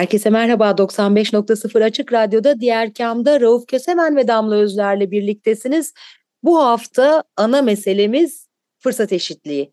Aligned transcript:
Herkese 0.00 0.30
merhaba 0.30 0.70
95.0 0.70 1.84
Açık 1.84 2.12
Radyo'da 2.12 2.60
Diğer 2.60 2.94
Kam'da 2.94 3.40
Rauf 3.40 3.66
Kösemen 3.66 4.16
ve 4.16 4.28
Damla 4.28 4.54
Özler'le 4.54 5.10
birliktesiniz. 5.10 5.94
Bu 6.42 6.58
hafta 6.58 7.24
ana 7.36 7.62
meselemiz 7.62 8.48
fırsat 8.78 9.12
eşitliği 9.12 9.72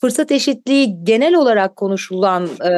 fırsat 0.00 0.32
eşitliği 0.32 1.04
genel 1.04 1.34
olarak 1.34 1.76
konuşulan 1.76 2.48
e, 2.64 2.70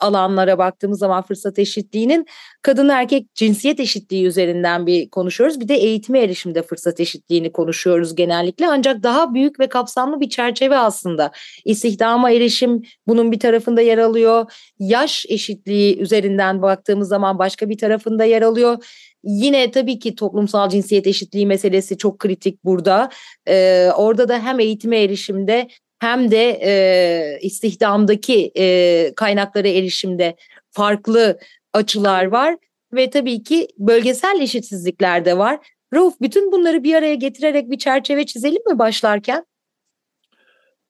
alanlara 0.00 0.58
baktığımız 0.58 0.98
zaman 0.98 1.22
fırsat 1.22 1.58
eşitliğinin 1.58 2.26
kadın 2.62 2.88
erkek 2.88 3.34
cinsiyet 3.34 3.80
eşitliği 3.80 4.26
üzerinden 4.26 4.86
bir 4.86 5.10
konuşuyoruz. 5.10 5.60
Bir 5.60 5.68
de 5.68 5.74
eğitime 5.74 6.20
erişimde 6.20 6.62
fırsat 6.62 7.00
eşitliğini 7.00 7.52
konuşuyoruz 7.52 8.14
genellikle. 8.14 8.68
Ancak 8.68 9.02
daha 9.02 9.34
büyük 9.34 9.60
ve 9.60 9.68
kapsamlı 9.68 10.20
bir 10.20 10.28
çerçeve 10.28 10.78
aslında. 10.78 11.30
İstihdama 11.64 12.30
erişim 12.30 12.82
bunun 13.06 13.32
bir 13.32 13.40
tarafında 13.40 13.80
yer 13.80 13.98
alıyor. 13.98 14.52
Yaş 14.78 15.26
eşitliği 15.28 15.98
üzerinden 15.98 16.62
baktığımız 16.62 17.08
zaman 17.08 17.38
başka 17.38 17.68
bir 17.68 17.78
tarafında 17.78 18.24
yer 18.24 18.42
alıyor. 18.42 18.84
Yine 19.24 19.70
tabii 19.70 19.98
ki 19.98 20.14
toplumsal 20.14 20.68
cinsiyet 20.68 21.06
eşitliği 21.06 21.46
meselesi 21.46 21.98
çok 21.98 22.18
kritik 22.18 22.64
burada. 22.64 23.08
Ee, 23.48 23.90
orada 23.96 24.28
da 24.28 24.38
hem 24.38 24.60
eğitime 24.60 25.02
erişimde 25.02 25.68
hem 25.98 26.30
de 26.30 26.60
e, 26.62 27.38
istihdamdaki 27.42 28.52
e, 28.58 29.12
kaynaklara 29.16 29.68
erişimde 29.68 30.36
farklı 30.70 31.38
açılar 31.72 32.24
var 32.24 32.56
ve 32.92 33.10
tabii 33.10 33.42
ki 33.42 33.68
bölgesel 33.78 34.40
eşitsizlikler 34.40 35.24
de 35.24 35.38
var. 35.38 35.58
Rauf 35.94 36.14
bütün 36.20 36.52
bunları 36.52 36.84
bir 36.84 36.94
araya 36.94 37.14
getirerek 37.14 37.70
bir 37.70 37.78
çerçeve 37.78 38.26
çizelim 38.26 38.62
mi 38.72 38.78
başlarken? 38.78 39.46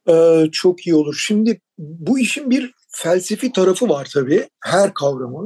Ee, 0.08 0.44
çok 0.52 0.86
iyi 0.86 0.94
olur. 0.94 1.24
Şimdi 1.26 1.60
bu 1.78 2.18
işin 2.18 2.50
bir 2.50 2.72
felsefi 2.88 3.52
tarafı 3.52 3.88
var 3.88 4.08
tabii 4.14 4.48
her 4.60 4.94
kavramı. 4.94 5.44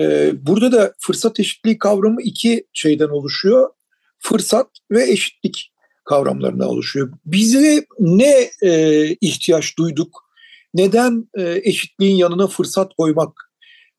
Ee, 0.00 0.32
burada 0.46 0.72
da 0.72 0.94
fırsat 0.98 1.40
eşitliği 1.40 1.78
kavramı 1.78 2.22
iki 2.22 2.66
şeyden 2.72 3.08
oluşuyor. 3.08 3.70
Fırsat 4.18 4.66
ve 4.90 5.10
eşitlik 5.10 5.72
kavramlarına 6.06 6.68
oluşuyor. 6.68 7.12
Bize 7.24 7.86
ne 7.98 8.50
e, 8.62 9.06
ihtiyaç 9.20 9.78
duyduk? 9.78 10.26
Neden 10.74 11.28
e, 11.38 11.60
eşitliğin 11.64 12.16
yanına 12.16 12.46
fırsat 12.46 12.92
koymak 12.98 13.50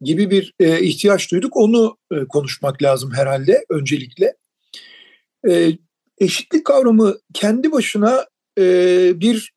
gibi 0.01 0.31
bir 0.31 0.53
e, 0.59 0.81
ihtiyaç 0.81 1.31
duyduk? 1.31 1.57
Onu 1.57 1.97
e, 2.11 2.15
konuşmak 2.29 2.83
lazım 2.83 3.11
herhalde 3.13 3.65
öncelikle. 3.69 4.35
E, 5.49 5.71
eşitlik 6.17 6.65
kavramı 6.65 7.17
kendi 7.33 7.71
başına 7.71 8.25
e, 8.59 8.63
bir 9.19 9.53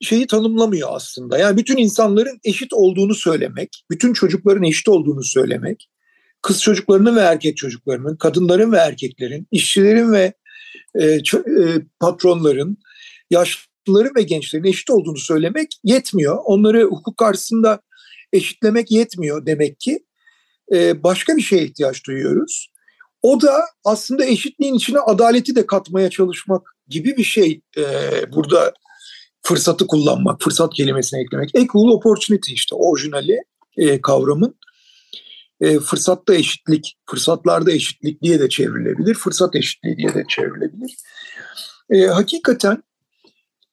şeyi 0.00 0.26
tanımlamıyor 0.26 0.88
aslında. 0.92 1.38
Yani 1.38 1.56
bütün 1.56 1.76
insanların 1.76 2.40
eşit 2.44 2.72
olduğunu 2.72 3.14
söylemek, 3.14 3.84
bütün 3.90 4.12
çocukların 4.12 4.62
eşit 4.62 4.88
olduğunu 4.88 5.24
söylemek, 5.24 5.88
kız 6.42 6.62
çocuklarının 6.62 7.16
ve 7.16 7.20
erkek 7.20 7.56
çocuklarının, 7.56 8.16
kadınların 8.16 8.72
ve 8.72 8.76
erkeklerin, 8.76 9.46
işçilerin 9.50 10.12
ve 10.12 10.32
e, 10.94 11.04
e, 11.06 11.20
patronların, 12.00 12.78
yaşlıların 13.30 14.14
ve 14.16 14.22
gençlerin 14.22 14.64
eşit 14.64 14.90
olduğunu 14.90 15.18
söylemek 15.18 15.68
yetmiyor. 15.84 16.38
Onları 16.44 16.84
hukuk 16.84 17.16
karşısında 17.16 17.80
eşitlemek 18.32 18.90
yetmiyor 18.90 19.46
demek 19.46 19.80
ki. 19.80 19.98
E, 20.72 21.02
başka 21.02 21.36
bir 21.36 21.42
şeye 21.42 21.64
ihtiyaç 21.64 22.06
duyuyoruz. 22.06 22.72
O 23.22 23.40
da 23.40 23.64
aslında 23.84 24.24
eşitliğin 24.24 24.74
içine 24.74 24.98
adaleti 24.98 25.56
de 25.56 25.66
katmaya 25.66 26.10
çalışmak 26.10 26.76
gibi 26.88 27.16
bir 27.16 27.24
şey. 27.24 27.60
Burada 28.34 28.72
fırsatı 29.42 29.86
kullanmak, 29.86 30.42
fırsat 30.42 30.74
kelimesini 30.74 31.20
eklemek. 31.20 31.50
Equal 31.54 31.88
opportunity 31.88 32.52
işte 32.52 32.74
orijinali 32.74 33.38
kavramın 34.02 34.58
e, 35.62 35.78
fırsatta 35.78 36.34
eşitlik, 36.34 36.98
fırsatlarda 37.10 37.72
eşitlik 37.72 38.22
diye 38.22 38.40
de 38.40 38.48
çevrilebilir, 38.48 39.14
fırsat 39.14 39.56
eşitliği 39.56 39.96
diye 39.96 40.14
de 40.14 40.24
çevrilebilir. 40.28 40.96
E, 41.90 42.06
hakikaten 42.06 42.82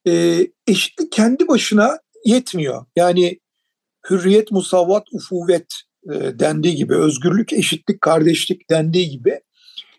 e, 0.07 0.47
eşitlik 0.67 1.11
kendi 1.11 1.47
başına 1.47 1.99
yetmiyor. 2.25 2.85
Yani 2.95 3.39
hürriyet, 4.09 4.51
musavvat, 4.51 5.03
ufuvvet 5.13 5.73
e, 6.13 6.39
dendiği 6.39 6.75
gibi, 6.75 6.95
özgürlük, 6.95 7.53
eşitlik, 7.53 8.01
kardeşlik 8.01 8.69
dendiği 8.69 9.09
gibi 9.09 9.39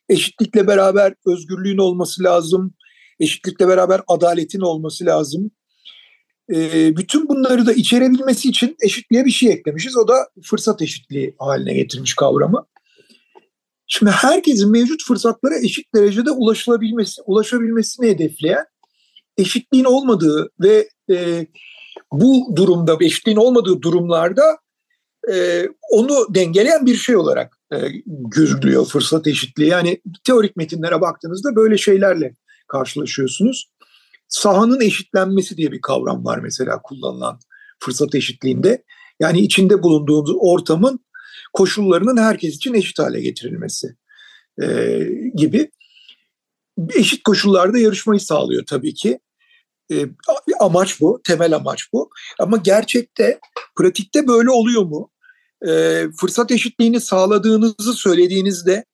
eşitlikle 0.09 0.67
beraber 0.67 1.15
özgürlüğün 1.27 1.79
olması 1.79 2.23
lazım, 2.25 2.75
eşitlikle 3.21 3.69
beraber 3.69 4.01
adaletin 4.09 4.61
olması 4.61 5.07
lazım, 5.07 5.51
e, 6.55 6.97
bütün 6.97 7.29
bunları 7.29 7.67
da 7.67 7.73
içerebilmesi 7.73 8.49
için 8.49 8.77
eşitliğe 8.83 9.25
bir 9.25 9.31
şey 9.31 9.53
eklemişiz. 9.53 9.97
O 9.97 10.09
da 10.09 10.15
fırsat 10.43 10.83
eşitliği 10.83 11.35
haline 11.39 11.75
getirmiş 11.75 12.15
kavramı. 12.15 12.67
Şimdi 13.87 14.11
herkesin 14.11 14.71
mevcut 14.71 15.05
fırsatlara 15.07 15.59
eşit 15.59 15.95
derecede 15.95 16.31
ulaşılabilmesi, 16.31 17.23
ulaşabilmesini 17.23 18.09
hedefleyen 18.09 18.65
eşitliğin 19.39 19.85
olmadığı 19.85 20.51
ve 20.61 20.89
e, 21.11 21.47
bu 22.13 22.57
durumda, 22.57 22.97
eşitliğin 23.01 23.37
olmadığı 23.37 23.83
durumlarda 23.83 24.59
e, 25.33 25.67
onu 25.91 26.35
dengeleyen 26.35 26.87
bir 26.87 26.95
şey 26.95 27.17
olarak 27.17 27.59
e, 27.73 27.77
görülüyor 28.09 28.87
fırsat 28.87 29.27
eşitliği. 29.27 29.71
Yani 29.71 30.01
teorik 30.25 30.57
metinlere 30.57 31.01
baktığınızda 31.01 31.57
böyle 31.57 31.79
şeylerle 31.79 32.37
karşılaşıyorsunuz 32.69 33.71
sahanın 34.31 34.81
eşitlenmesi 34.81 35.57
diye 35.57 35.73
bir 35.73 35.81
kavram 35.81 36.25
var 36.25 36.39
mesela 36.39 36.83
kullanılan 36.83 37.41
fırsat 37.81 38.15
eşitliğinde. 38.15 38.85
Yani 39.21 39.41
içinde 39.41 39.83
bulunduğumuz 39.83 40.31
ortamın 40.39 41.01
koşullarının 41.53 42.17
herkes 42.17 42.57
için 42.57 42.75
eşit 42.75 42.99
hale 42.99 43.21
getirilmesi 43.21 43.97
e, 44.63 44.99
gibi. 45.35 45.71
Eşit 46.95 47.23
koşullarda 47.23 47.79
yarışmayı 47.79 48.21
sağlıyor 48.21 48.67
tabii 48.67 48.95
ki. 48.95 49.21
E, 49.93 50.07
amaç 50.61 51.01
bu, 51.01 51.21
temel 51.25 51.57
amaç 51.57 51.93
bu. 51.93 52.11
Ama 52.39 52.57
gerçekte, 52.57 53.39
pratikte 53.77 54.29
böyle 54.29 54.51
oluyor 54.51 54.83
mu? 54.83 55.11
E, 55.69 56.05
fırsat 56.21 56.51
eşitliğini 56.51 57.01
sağladığınızı 57.01 57.95
söylediğinizde 57.95 58.85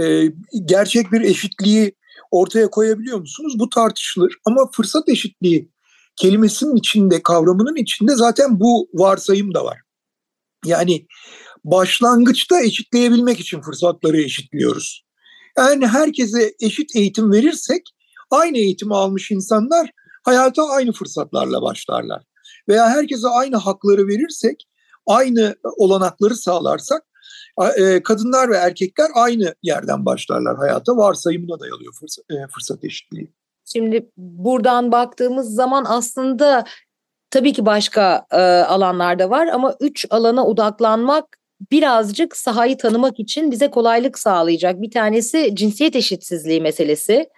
e, 0.00 0.32
gerçek 0.64 1.12
bir 1.12 1.20
eşitliği 1.20 1.94
ortaya 2.32 2.70
koyabiliyor 2.70 3.18
musunuz? 3.18 3.58
Bu 3.58 3.68
tartışılır 3.68 4.34
ama 4.44 4.70
fırsat 4.72 5.08
eşitliği 5.08 5.70
kelimesinin 6.16 6.76
içinde, 6.76 7.22
kavramının 7.22 7.76
içinde 7.76 8.14
zaten 8.14 8.60
bu 8.60 8.88
varsayım 8.94 9.54
da 9.54 9.64
var. 9.64 9.78
Yani 10.64 11.06
başlangıçta 11.64 12.62
eşitleyebilmek 12.62 13.40
için 13.40 13.60
fırsatları 13.60 14.20
eşitliyoruz. 14.22 15.04
Yani 15.58 15.86
herkese 15.86 16.54
eşit 16.60 16.96
eğitim 16.96 17.32
verirsek 17.32 17.82
aynı 18.30 18.58
eğitimi 18.58 18.94
almış 18.94 19.30
insanlar 19.30 19.90
hayata 20.24 20.68
aynı 20.68 20.92
fırsatlarla 20.92 21.62
başlarlar. 21.62 22.22
Veya 22.68 22.88
herkese 22.90 23.28
aynı 23.28 23.56
hakları 23.56 24.06
verirsek, 24.06 24.68
aynı 25.06 25.56
olanakları 25.76 26.36
sağlarsak 26.36 27.02
e, 27.76 28.02
kadınlar 28.02 28.50
ve 28.50 28.56
erkekler 28.56 29.08
aynı 29.14 29.54
yerden 29.62 30.06
başlarlar 30.06 30.56
hayata. 30.56 30.96
Varsayımına 30.96 31.60
dayalıyor 31.60 31.92
e, 32.30 32.46
fırsat 32.46 32.84
eşitliği. 32.84 33.32
Şimdi 33.64 34.10
buradan 34.16 34.92
baktığımız 34.92 35.54
zaman 35.54 35.84
aslında 35.88 36.64
tabii 37.30 37.52
ki 37.52 37.66
başka 37.66 38.26
e, 38.30 38.40
alanlarda 38.42 39.30
var 39.30 39.46
ama 39.46 39.74
üç 39.80 40.06
alana 40.10 40.46
odaklanmak 40.46 41.38
birazcık 41.70 42.36
sahayı 42.36 42.78
tanımak 42.78 43.20
için 43.20 43.50
bize 43.50 43.70
kolaylık 43.70 44.18
sağlayacak. 44.18 44.82
Bir 44.82 44.90
tanesi 44.90 45.50
cinsiyet 45.54 45.96
eşitsizliği 45.96 46.60
meselesi. 46.60 47.28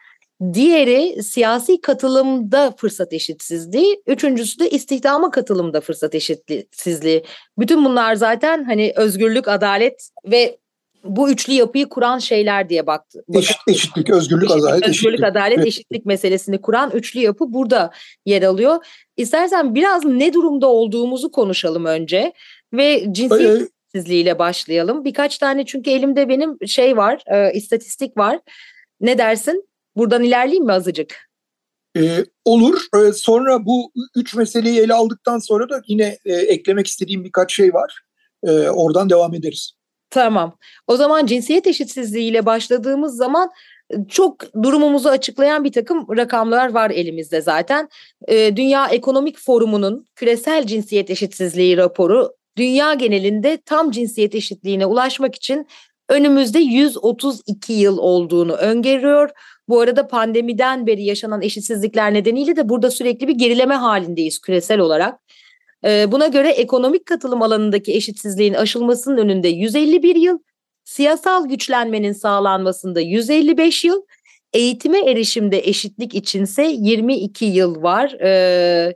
Diğeri 0.52 1.22
siyasi 1.22 1.80
katılımda 1.80 2.74
fırsat 2.76 3.12
eşitsizliği. 3.12 4.02
Üçüncüsü 4.06 4.58
de 4.58 4.70
istihdama 4.70 5.30
katılımda 5.30 5.80
fırsat 5.80 6.14
eşitsizliği. 6.14 7.24
Bütün 7.58 7.84
bunlar 7.84 8.14
zaten 8.14 8.64
hani 8.64 8.92
özgürlük, 8.96 9.48
adalet 9.48 10.08
ve 10.26 10.58
bu 11.04 11.30
üçlü 11.30 11.52
yapıyı 11.52 11.88
kuran 11.88 12.18
şeyler 12.18 12.68
diye 12.68 12.86
baktı. 12.86 13.24
Eşit, 13.34 13.56
eşitlik, 13.68 14.10
özgürlük, 14.10 14.50
eşitlik, 14.50 14.64
adalet, 14.64 14.88
özgürlük, 14.88 15.14
eşitlik. 15.14 15.30
adalet, 15.30 15.66
eşitlik 15.66 16.06
meselesini 16.06 16.60
kuran 16.60 16.90
üçlü 16.90 17.20
yapı 17.20 17.52
burada 17.52 17.90
yer 18.26 18.42
alıyor. 18.42 18.86
İstersen 19.16 19.74
biraz 19.74 20.04
ne 20.04 20.32
durumda 20.32 20.66
olduğumuzu 20.66 21.30
konuşalım 21.30 21.84
önce 21.84 22.32
ve 22.72 23.06
cinsiyet 23.12 23.70
eşitsizliğiyle 23.94 24.38
başlayalım. 24.38 25.04
Birkaç 25.04 25.38
tane 25.38 25.64
çünkü 25.64 25.90
elimde 25.90 26.28
benim 26.28 26.58
şey 26.66 26.96
var, 26.96 27.22
e, 27.26 27.52
istatistik 27.52 28.16
var. 28.16 28.40
Ne 29.00 29.18
dersin? 29.18 29.68
Buradan 29.96 30.22
ilerleyeyim 30.22 30.64
mi 30.64 30.72
azıcık? 30.72 31.30
Ee, 31.96 32.24
olur. 32.44 32.80
Ee, 32.96 33.12
sonra 33.12 33.66
bu 33.66 33.92
üç 34.16 34.34
meseleyi 34.34 34.80
ele 34.80 34.94
aldıktan 34.94 35.38
sonra 35.38 35.68
da 35.68 35.82
yine 35.88 36.18
e, 36.24 36.32
eklemek 36.32 36.86
istediğim 36.86 37.24
birkaç 37.24 37.54
şey 37.54 37.74
var. 37.74 38.00
Ee, 38.46 38.50
oradan 38.68 39.10
devam 39.10 39.34
ederiz. 39.34 39.72
Tamam. 40.10 40.56
O 40.86 40.96
zaman 40.96 41.26
cinsiyet 41.26 41.66
eşitsizliğiyle 41.66 42.46
başladığımız 42.46 43.16
zaman 43.16 43.50
e, 43.90 43.96
çok 44.08 44.62
durumumuzu 44.62 45.08
açıklayan 45.08 45.64
bir 45.64 45.72
takım 45.72 46.06
rakamlar 46.16 46.70
var 46.70 46.90
elimizde 46.90 47.40
zaten. 47.40 47.88
Ee, 48.28 48.56
Dünya 48.56 48.86
Ekonomik 48.86 49.38
Forumu'nun 49.38 50.06
küresel 50.14 50.66
cinsiyet 50.66 51.10
eşitsizliği 51.10 51.76
raporu 51.76 52.32
dünya 52.56 52.94
genelinde 52.94 53.56
tam 53.56 53.90
cinsiyet 53.90 54.34
eşitliğine 54.34 54.86
ulaşmak 54.86 55.34
için 55.34 55.66
önümüzde 56.08 56.58
132 56.58 57.72
yıl 57.72 57.98
olduğunu 57.98 58.52
öngörüyor. 58.52 59.30
Bu 59.68 59.80
arada 59.80 60.06
pandemiden 60.06 60.86
beri 60.86 61.04
yaşanan 61.04 61.42
eşitsizlikler 61.42 62.14
nedeniyle 62.14 62.56
de 62.56 62.68
burada 62.68 62.90
sürekli 62.90 63.28
bir 63.28 63.34
gerileme 63.34 63.74
halindeyiz 63.74 64.38
küresel 64.38 64.78
olarak. 64.78 65.20
Ee, 65.84 66.12
Buna 66.12 66.26
göre 66.26 66.50
ekonomik 66.50 67.06
katılım 67.06 67.42
alanındaki 67.42 67.94
eşitsizliğin 67.94 68.54
aşılmasının 68.54 69.18
önünde 69.18 69.48
151 69.48 70.16
yıl, 70.16 70.38
siyasal 70.84 71.48
güçlenmenin 71.48 72.12
sağlanmasında 72.12 73.00
155 73.00 73.84
yıl, 73.84 74.02
eğitime 74.52 74.98
erişimde 74.98 75.58
eşitlik 75.58 76.14
içinse 76.14 76.62
22 76.62 77.44
yıl 77.44 77.82
var. 77.82 78.12
Ee, 78.12 78.94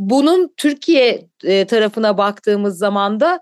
Bunun 0.00 0.54
Türkiye 0.56 1.28
e, 1.44 1.66
tarafına 1.66 2.18
baktığımız 2.18 2.78
zaman 2.78 3.20
da 3.20 3.40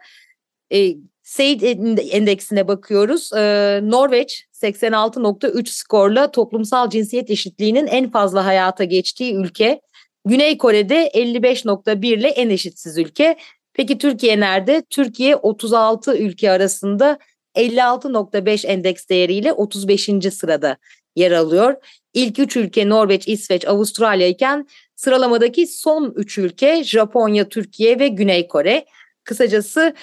SEID 1.29 1.63
endeksine 2.11 2.69
bakıyoruz. 2.69 3.31
Ee, 3.33 3.81
Norveç 3.83 4.45
86.3 4.53 5.69
skorla 5.69 6.31
toplumsal 6.31 6.91
cinsiyet 6.91 7.31
eşitliğinin 7.31 7.87
en 7.87 8.11
fazla 8.11 8.47
hayata 8.47 8.85
geçtiği 8.85 9.35
ülke. 9.35 9.81
Güney 10.25 10.59
Kore'de 10.59 11.09
55.1 11.09 12.07
ile 12.07 12.29
en 12.29 12.51
eşitsiz 12.51 12.99
ülke. 12.99 13.37
Peki 13.73 13.99
Türkiye 13.99 14.41
nerede? 14.41 14.83
Türkiye 14.91 15.37
36 15.37 16.17
ülke 16.17 16.51
arasında 16.51 17.19
56.5 17.57 18.67
endeks 18.67 19.09
değeriyle 19.09 19.53
35. 19.53 20.11
sırada 20.33 20.77
yer 21.17 21.33
alıyor. 21.33 21.75
İlk 22.15 22.39
3 22.39 22.57
ülke 22.57 22.89
Norveç, 22.89 23.29
İsveç, 23.29 23.69
Avustralya 23.69 24.29
iken 24.29 24.69
sıralamadaki 24.97 25.67
son 25.67 26.13
3 26.17 26.39
ülke 26.39 26.85
Japonya, 26.85 27.49
Türkiye 27.49 27.99
ve 27.99 28.09
Güney 28.09 28.49
Kore. 28.49 28.85
Kısacası 29.25 29.95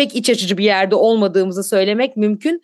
pek 0.00 0.16
iç 0.16 0.30
açıcı 0.30 0.58
bir 0.58 0.64
yerde 0.64 0.94
olmadığımızı 0.94 1.64
söylemek 1.64 2.16
mümkün. 2.16 2.62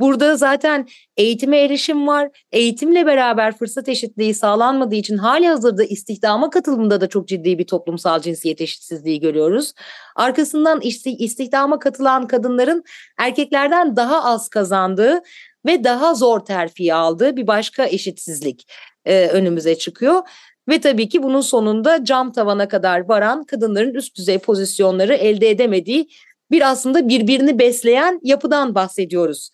Burada 0.00 0.36
zaten 0.36 0.88
eğitime 1.16 1.58
erişim 1.60 2.06
var. 2.06 2.28
Eğitimle 2.52 3.06
beraber 3.06 3.58
fırsat 3.58 3.88
eşitliği 3.88 4.34
sağlanmadığı 4.34 4.94
için 4.94 5.16
hali 5.16 5.48
hazırda 5.48 5.84
istihdama 5.84 6.50
katılımda 6.50 7.00
da 7.00 7.08
çok 7.08 7.28
ciddi 7.28 7.58
bir 7.58 7.66
toplumsal 7.66 8.20
cinsiyet 8.20 8.60
eşitsizliği 8.60 9.20
görüyoruz. 9.20 9.72
Arkasından 10.16 10.80
isti- 10.80 11.16
istihdama 11.16 11.78
katılan 11.78 12.26
kadınların 12.26 12.84
erkeklerden 13.18 13.96
daha 13.96 14.24
az 14.24 14.48
kazandığı 14.48 15.22
ve 15.66 15.84
daha 15.84 16.14
zor 16.14 16.40
terfi 16.40 16.94
aldığı 16.94 17.36
bir 17.36 17.46
başka 17.46 17.86
eşitsizlik 17.86 18.66
e, 19.04 19.28
önümüze 19.28 19.78
çıkıyor. 19.78 20.22
Ve 20.68 20.80
tabii 20.80 21.08
ki 21.08 21.22
bunun 21.22 21.40
sonunda 21.40 22.04
cam 22.04 22.32
tavana 22.32 22.68
kadar 22.68 23.08
varan 23.08 23.44
kadınların 23.44 23.94
üst 23.94 24.16
düzey 24.16 24.38
pozisyonları 24.38 25.14
elde 25.14 25.50
edemediği 25.50 26.08
bir 26.50 26.70
aslında 26.70 27.08
birbirini 27.08 27.58
besleyen 27.58 28.20
yapıdan 28.22 28.74
bahsediyoruz. 28.74 29.50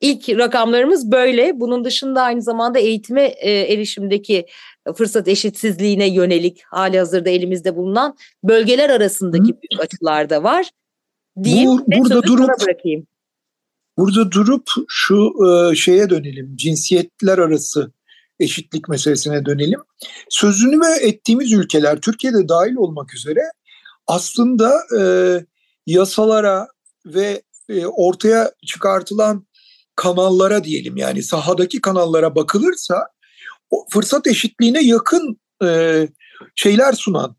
İlk 0.00 0.28
rakamlarımız 0.28 1.12
böyle. 1.12 1.60
Bunun 1.60 1.84
dışında 1.84 2.22
aynı 2.22 2.42
zamanda 2.42 2.78
eğitime 2.78 3.22
e, 3.22 3.50
erişimdeki 3.50 4.46
fırsat 4.96 5.28
eşitsizliğine 5.28 6.08
yönelik 6.14 6.62
hali 6.70 6.98
hazırda 6.98 7.30
elimizde 7.30 7.76
bulunan 7.76 8.16
bölgeler 8.44 8.90
arasındaki 8.90 9.42
Hı. 9.52 9.58
büyük 9.62 9.80
açılar 9.80 10.30
da 10.30 10.42
var. 10.42 10.70
Diyeyim 11.42 11.70
Bu- 11.70 11.84
burada 11.86 12.22
durup- 12.22 12.60
bırakayım. 12.66 13.06
Burada 13.98 14.30
durup 14.30 14.68
şu 14.88 15.32
e, 15.46 15.76
şeye 15.76 16.10
dönelim. 16.10 16.56
Cinsiyetler 16.56 17.38
arası 17.38 17.92
eşitlik 18.40 18.88
meselesine 18.88 19.44
dönelim. 19.44 19.80
Sözünü 20.28 20.80
ve 20.80 21.06
ettiğimiz 21.08 21.52
ülkeler 21.52 22.00
Türkiye'de 22.00 22.48
dahil 22.48 22.74
olmak 22.74 23.14
üzere 23.14 23.40
aslında 24.06 24.72
e, 25.00 25.02
yasalara 25.86 26.68
ve 27.06 27.42
e, 27.68 27.86
ortaya 27.86 28.52
çıkartılan 28.66 29.46
kanallara 29.96 30.64
diyelim 30.64 30.96
yani 30.96 31.22
sahadaki 31.22 31.80
kanallara 31.80 32.34
bakılırsa 32.34 33.06
o 33.70 33.86
fırsat 33.90 34.26
eşitliğine 34.26 34.82
yakın 34.84 35.40
e, 35.64 36.08
şeyler 36.54 36.92
sunan 36.92 37.36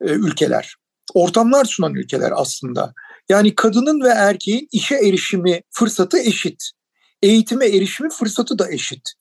e, 0.00 0.10
ülkeler, 0.10 0.76
ortamlar 1.14 1.64
sunan 1.64 1.94
ülkeler 1.94 2.32
aslında. 2.34 2.92
Yani 3.28 3.54
kadının 3.54 4.04
ve 4.04 4.08
erkeğin 4.08 4.68
işe 4.72 4.94
erişimi 4.94 5.62
fırsatı 5.70 6.18
eşit. 6.18 6.70
Eğitime 7.22 7.66
erişimi 7.66 8.10
fırsatı 8.10 8.58
da 8.58 8.72
eşit. 8.72 9.12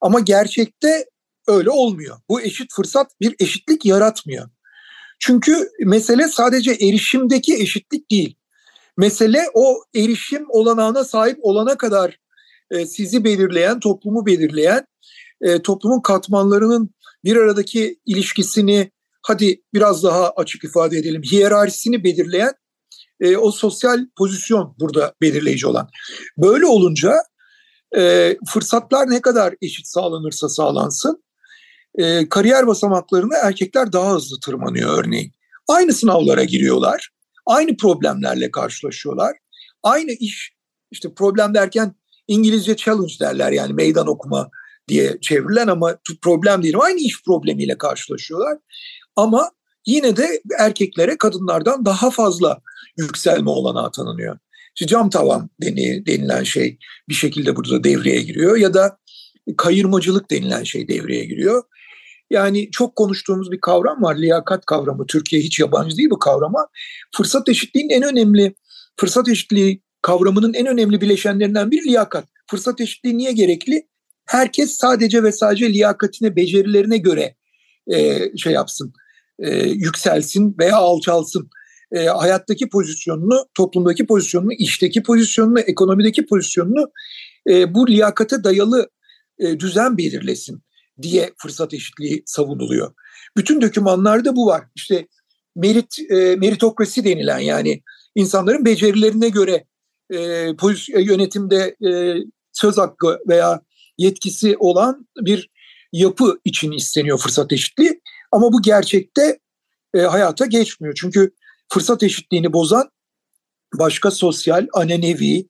Ama 0.00 0.20
gerçekte 0.20 1.04
öyle 1.46 1.70
olmuyor. 1.70 2.18
Bu 2.28 2.40
eşit 2.40 2.72
fırsat 2.74 3.20
bir 3.20 3.34
eşitlik 3.38 3.84
yaratmıyor. 3.84 4.50
Çünkü 5.26 5.70
mesele 5.80 6.28
sadece 6.28 6.70
erişimdeki 6.70 7.54
eşitlik 7.54 8.10
değil. 8.10 8.36
Mesele 8.96 9.42
o 9.54 9.82
erişim 9.94 10.46
olanağına 10.48 11.04
sahip 11.04 11.38
olana 11.42 11.76
kadar 11.78 12.18
e, 12.70 12.86
sizi 12.86 13.24
belirleyen, 13.24 13.80
toplumu 13.80 14.26
belirleyen, 14.26 14.86
e, 15.40 15.62
toplumun 15.62 16.00
katmanlarının 16.00 16.90
bir 17.24 17.36
aradaki 17.36 18.00
ilişkisini 18.06 18.90
hadi 19.22 19.62
biraz 19.74 20.02
daha 20.02 20.30
açık 20.30 20.64
ifade 20.64 20.98
edelim, 20.98 21.22
hiyerarşisini 21.22 22.04
belirleyen 22.04 22.52
e, 23.20 23.36
o 23.36 23.50
sosyal 23.50 23.98
pozisyon 24.18 24.76
burada 24.80 25.14
belirleyici 25.20 25.66
olan. 25.66 25.88
Böyle 26.38 26.66
olunca 26.66 27.14
e, 27.96 28.36
fırsatlar 28.48 29.10
ne 29.10 29.20
kadar 29.20 29.54
eşit 29.62 29.86
sağlanırsa 29.86 30.48
sağlansın, 30.48 31.24
e, 31.98 32.28
kariyer 32.28 32.66
basamaklarına 32.66 33.36
erkekler 33.36 33.92
daha 33.92 34.14
hızlı 34.14 34.40
tırmanıyor 34.40 35.04
örneğin. 35.04 35.32
Aynı 35.68 35.92
sınavlara 35.92 36.44
giriyorlar, 36.44 37.10
aynı 37.46 37.76
problemlerle 37.76 38.50
karşılaşıyorlar, 38.50 39.36
aynı 39.82 40.10
iş, 40.10 40.52
işte 40.90 41.14
problem 41.14 41.54
derken 41.54 41.94
İngilizce 42.28 42.76
challenge 42.76 43.14
derler 43.20 43.52
yani 43.52 43.72
meydan 43.72 44.06
okuma 44.06 44.50
diye 44.88 45.18
çevrilen 45.20 45.68
ama 45.68 45.96
problem 46.22 46.62
değil. 46.62 46.74
Aynı 46.80 47.00
iş 47.00 47.22
problemiyle 47.24 47.78
karşılaşıyorlar. 47.78 48.58
Ama 49.16 49.50
yine 49.86 50.16
de 50.16 50.42
erkeklere 50.58 51.18
kadınlardan 51.18 51.84
daha 51.84 52.10
fazla 52.10 52.60
yükselme 52.96 53.50
olanağı 53.50 53.92
tanınıyor. 53.92 54.38
İşte 54.74 54.86
cam 54.86 55.10
tavan 55.10 55.50
deni, 55.62 56.06
denilen 56.06 56.42
şey 56.42 56.78
bir 57.08 57.14
şekilde 57.14 57.56
burada 57.56 57.84
devreye 57.84 58.22
giriyor 58.22 58.56
ya 58.56 58.74
da 58.74 58.98
kayırmacılık 59.56 60.30
denilen 60.30 60.62
şey 60.62 60.88
devreye 60.88 61.24
giriyor. 61.24 61.62
Yani 62.30 62.70
çok 62.70 62.96
konuştuğumuz 62.96 63.50
bir 63.50 63.60
kavram 63.60 64.02
var 64.02 64.16
liyakat 64.16 64.66
kavramı. 64.66 65.06
Türkiye 65.06 65.42
hiç 65.42 65.60
yabancı 65.60 65.96
değil 65.96 66.10
bu 66.10 66.18
kavrama. 66.18 66.66
Fırsat 67.16 67.48
eşitliğinin 67.48 67.90
en 67.90 68.02
önemli, 68.02 68.54
fırsat 68.96 69.28
eşitliği 69.28 69.82
kavramının 70.02 70.54
en 70.54 70.66
önemli 70.66 71.00
bileşenlerinden 71.00 71.70
biri 71.70 71.84
liyakat. 71.84 72.24
Fırsat 72.50 72.80
eşitliği 72.80 73.18
niye 73.18 73.32
gerekli? 73.32 73.88
Herkes 74.26 74.76
sadece 74.76 75.22
ve 75.22 75.32
sadece 75.32 75.72
liyakatine, 75.72 76.36
becerilerine 76.36 76.98
göre 76.98 77.34
e, 77.92 78.20
şey 78.36 78.52
yapsın, 78.52 78.92
e, 79.38 79.68
yükselsin 79.68 80.56
veya 80.58 80.76
alçalsın. 80.76 81.50
E, 81.92 82.06
hayattaki 82.06 82.68
pozisyonunu, 82.68 83.46
toplumdaki 83.54 84.06
pozisyonunu, 84.06 84.52
işteki 84.52 85.02
pozisyonunu, 85.02 85.60
ekonomideki 85.60 86.26
pozisyonunu 86.26 86.90
e, 87.50 87.74
bu 87.74 87.88
liyakate 87.88 88.44
dayalı 88.44 88.90
e, 89.38 89.60
düzen 89.60 89.98
belirlesin 89.98 90.62
diye 91.02 91.32
fırsat 91.36 91.74
eşitliği 91.74 92.22
savunuluyor. 92.26 92.94
Bütün 93.36 93.60
dokümanlarda 93.60 94.36
bu 94.36 94.46
var. 94.46 94.64
İşte 94.74 95.08
merit 95.56 95.98
e, 96.10 96.36
meritokrasi 96.36 97.04
denilen 97.04 97.38
yani 97.38 97.82
insanların 98.14 98.64
becerilerine 98.64 99.28
göre 99.28 99.64
e, 100.10 100.50
pozisyon, 100.56 101.00
yönetimde 101.00 101.76
e, 101.86 102.14
söz 102.52 102.78
hakkı 102.78 103.18
veya 103.28 103.60
yetkisi 103.98 104.56
olan 104.58 105.08
bir 105.20 105.50
yapı 105.92 106.38
için 106.44 106.72
isteniyor 106.72 107.18
fırsat 107.18 107.52
eşitliği. 107.52 108.00
Ama 108.32 108.52
bu 108.52 108.62
gerçekte 108.62 109.38
e, 109.94 110.00
hayata 110.00 110.46
geçmiyor. 110.46 110.94
Çünkü 111.00 111.30
fırsat 111.72 112.02
eşitliğini 112.02 112.52
bozan 112.52 112.90
başka 113.78 114.10
sosyal, 114.10 114.66
anenevi, 114.72 115.48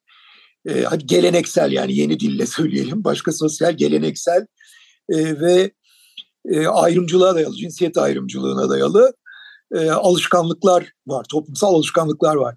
e, 0.68 0.84
geleneksel 0.96 1.72
yani 1.72 1.96
yeni 1.96 2.20
dille 2.20 2.46
söyleyelim 2.46 3.04
başka 3.04 3.32
sosyal 3.32 3.76
geleneksel 3.76 4.46
e, 5.11 5.40
ve 5.40 5.70
e, 6.49 6.66
ayrımcılığa 6.66 7.34
dayalı, 7.34 7.56
cinsiyet 7.56 7.99
ayrımcılığına 7.99 8.70
dayalı 8.70 9.12
e, 9.75 9.90
alışkanlıklar 9.90 10.92
var, 11.06 11.25
toplumsal 11.28 11.75
alışkanlıklar 11.75 12.34
var. 12.34 12.54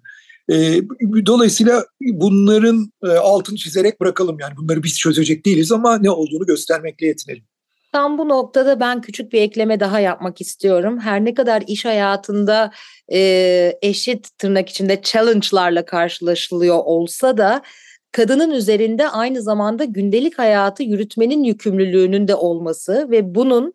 E, 0.50 0.82
dolayısıyla 1.26 1.84
bunların 2.00 2.92
e, 3.04 3.08
altını 3.08 3.56
çizerek 3.56 4.00
bırakalım 4.00 4.36
yani 4.40 4.56
bunları 4.56 4.82
biz 4.82 4.98
çözecek 4.98 5.46
değiliz 5.46 5.72
ama 5.72 5.98
ne 5.98 6.10
olduğunu 6.10 6.46
göstermekle 6.46 7.06
yetinelim. 7.06 7.44
Tam 7.92 8.18
bu 8.18 8.28
noktada 8.28 8.80
ben 8.80 9.00
küçük 9.00 9.32
bir 9.32 9.42
ekleme 9.42 9.80
daha 9.80 10.00
yapmak 10.00 10.40
istiyorum. 10.40 11.00
Her 11.00 11.24
ne 11.24 11.34
kadar 11.34 11.64
iş 11.66 11.84
hayatında 11.84 12.70
e, 13.12 13.78
eşit 13.82 14.38
tırnak 14.38 14.68
içinde 14.68 15.00
challenge'larla 15.02 15.84
karşılaşılıyor 15.84 16.78
olsa 16.84 17.36
da 17.36 17.62
kadının 18.12 18.50
üzerinde 18.50 19.08
aynı 19.08 19.42
zamanda 19.42 19.84
gündelik 19.84 20.38
hayatı 20.38 20.82
yürütmenin 20.82 21.44
yükümlülüğünün 21.44 22.28
de 22.28 22.34
olması 22.34 23.10
ve 23.10 23.34
bunun 23.34 23.74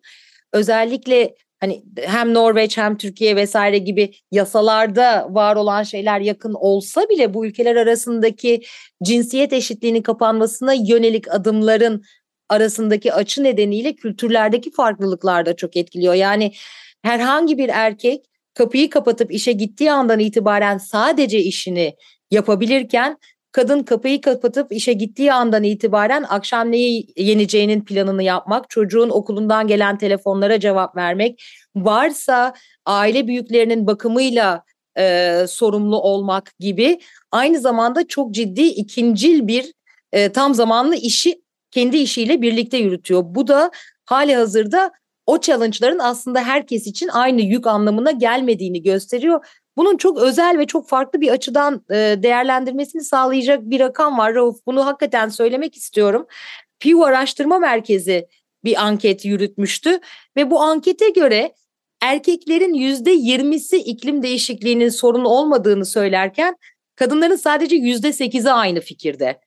özellikle 0.52 1.34
hani 1.60 1.84
hem 1.96 2.34
Norveç 2.34 2.78
hem 2.78 2.96
Türkiye 2.96 3.36
vesaire 3.36 3.78
gibi 3.78 4.12
yasalarda 4.30 5.26
var 5.30 5.56
olan 5.56 5.82
şeyler 5.82 6.20
yakın 6.20 6.54
olsa 6.54 7.08
bile 7.08 7.34
bu 7.34 7.46
ülkeler 7.46 7.76
arasındaki 7.76 8.62
cinsiyet 9.02 9.52
eşitliğinin 9.52 10.02
kapanmasına 10.02 10.72
yönelik 10.72 11.34
adımların 11.34 12.04
arasındaki 12.48 13.12
açı 13.12 13.44
nedeniyle 13.44 13.94
kültürlerdeki 13.94 14.70
farklılıklar 14.70 15.46
da 15.46 15.56
çok 15.56 15.76
etkiliyor. 15.76 16.14
Yani 16.14 16.52
herhangi 17.02 17.58
bir 17.58 17.68
erkek 17.68 18.24
kapıyı 18.54 18.90
kapatıp 18.90 19.32
işe 19.32 19.52
gittiği 19.52 19.92
andan 19.92 20.18
itibaren 20.18 20.78
sadece 20.78 21.38
işini 21.38 21.94
yapabilirken 22.30 23.16
kadın 23.54 23.82
kapıyı 23.82 24.20
kapatıp 24.20 24.72
işe 24.72 24.92
gittiği 24.92 25.32
andan 25.32 25.62
itibaren 25.62 26.24
akşam 26.28 26.72
neyi 26.72 27.06
yeneceğinin 27.16 27.84
planını 27.84 28.22
yapmak, 28.22 28.70
çocuğun 28.70 29.10
okulundan 29.10 29.66
gelen 29.66 29.98
telefonlara 29.98 30.60
cevap 30.60 30.96
vermek, 30.96 31.44
varsa 31.76 32.54
aile 32.86 33.26
büyüklerinin 33.26 33.86
bakımıyla 33.86 34.64
e, 34.98 35.36
sorumlu 35.48 36.00
olmak 36.00 36.52
gibi 36.58 37.00
aynı 37.32 37.60
zamanda 37.60 38.08
çok 38.08 38.34
ciddi 38.34 38.62
ikincil 38.62 39.46
bir 39.46 39.72
e, 40.12 40.32
tam 40.32 40.54
zamanlı 40.54 40.96
işi 40.96 41.42
kendi 41.70 41.96
işiyle 41.96 42.42
birlikte 42.42 42.76
yürütüyor. 42.76 43.22
Bu 43.26 43.46
da 43.46 43.70
hali 44.04 44.34
hazırda 44.34 44.92
o 45.26 45.40
challenge'ların 45.40 45.98
aslında 45.98 46.40
herkes 46.40 46.86
için 46.86 47.08
aynı 47.08 47.40
yük 47.40 47.66
anlamına 47.66 48.10
gelmediğini 48.10 48.82
gösteriyor. 48.82 49.46
Bunun 49.76 49.96
çok 49.96 50.18
özel 50.18 50.58
ve 50.58 50.66
çok 50.66 50.88
farklı 50.88 51.20
bir 51.20 51.30
açıdan 51.30 51.84
e, 51.90 51.94
değerlendirmesini 52.22 53.04
sağlayacak 53.04 53.60
bir 53.62 53.80
rakam 53.80 54.18
var 54.18 54.34
Rauf. 54.34 54.56
Bunu 54.66 54.86
hakikaten 54.86 55.28
söylemek 55.28 55.76
istiyorum. 55.76 56.26
Pew 56.80 57.04
Araştırma 57.04 57.58
Merkezi 57.58 58.28
bir 58.64 58.84
anket 58.86 59.24
yürütmüştü 59.24 60.00
ve 60.36 60.50
bu 60.50 60.60
ankete 60.60 61.10
göre 61.10 61.54
erkeklerin 62.02 62.74
yüzde 62.74 63.10
yirmisi 63.10 63.76
iklim 63.76 64.22
değişikliğinin 64.22 64.88
sorun 64.88 65.24
olmadığını 65.24 65.86
söylerken 65.86 66.56
kadınların 66.96 67.36
sadece 67.36 67.76
yüzde 67.76 68.12
sekizi 68.12 68.52
aynı 68.52 68.80
fikirde. 68.80 69.40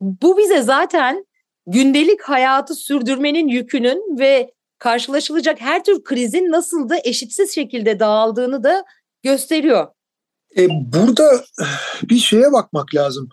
Bu 0.00 0.38
bize 0.38 0.62
zaten 0.62 1.26
gündelik 1.66 2.22
hayatı 2.22 2.74
sürdürmenin 2.74 3.48
yükünün 3.48 4.18
ve 4.18 4.52
karşılaşılacak 4.78 5.60
her 5.60 5.84
tür 5.84 6.04
krizin 6.04 6.50
nasıl 6.50 6.88
da 6.88 6.96
eşitsiz 7.04 7.54
şekilde 7.54 8.00
dağıldığını 8.00 8.64
da 8.64 8.84
gösteriyor. 9.24 9.86
E, 10.56 10.68
burada 10.70 11.44
bir 12.02 12.18
şeye 12.18 12.52
bakmak 12.52 12.94
lazım. 12.94 13.28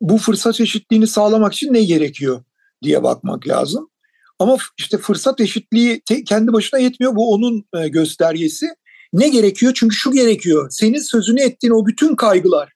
Bu 0.00 0.18
fırsat 0.18 0.60
eşitliğini 0.60 1.06
sağlamak 1.06 1.52
için 1.52 1.74
ne 1.74 1.84
gerekiyor 1.84 2.44
diye 2.82 3.02
bakmak 3.02 3.48
lazım. 3.48 3.90
Ama 4.38 4.56
işte 4.78 4.98
fırsat 4.98 5.40
eşitliği 5.40 6.02
kendi 6.26 6.52
başına 6.52 6.80
yetmiyor. 6.80 7.16
Bu 7.16 7.32
onun 7.32 7.64
e, 7.74 7.88
göstergesi. 7.88 8.66
Ne 9.12 9.28
gerekiyor? 9.28 9.72
Çünkü 9.76 9.96
şu 9.96 10.12
gerekiyor. 10.12 10.70
Senin 10.70 11.00
sözünü 11.00 11.40
ettiğin 11.40 11.72
o 11.72 11.86
bütün 11.86 12.14
kaygılar, 12.14 12.72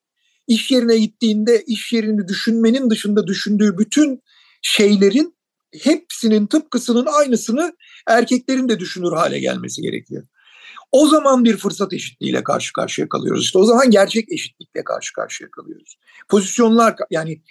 iş 0.46 0.70
yerine 0.70 0.98
gittiğinde 0.98 1.64
iş 1.66 1.92
yerini 1.92 2.28
düşünmenin 2.28 2.90
dışında 2.90 3.26
düşündüğü 3.26 3.78
bütün 3.78 4.22
şeylerin 4.62 5.34
hepsinin 5.82 6.46
tıpkısının 6.46 7.06
aynısını 7.06 7.72
erkeklerin 8.06 8.68
de 8.68 8.80
düşünür 8.80 9.12
hale 9.12 9.40
gelmesi 9.40 9.82
gerekiyor. 9.82 10.24
O 10.92 11.08
zaman 11.08 11.44
bir 11.44 11.56
fırsat 11.56 11.92
eşitliğiyle 11.92 12.44
karşı 12.44 12.72
karşıya 12.72 13.08
kalıyoruz. 13.08 13.44
İşte 13.44 13.58
o 13.58 13.64
zaman 13.64 13.90
gerçek 13.90 14.32
eşitlikle 14.32 14.84
karşı 14.84 15.12
karşıya 15.12 15.50
kalıyoruz. 15.50 15.98
Pozisyonlar 16.28 16.96
yani 17.10 17.42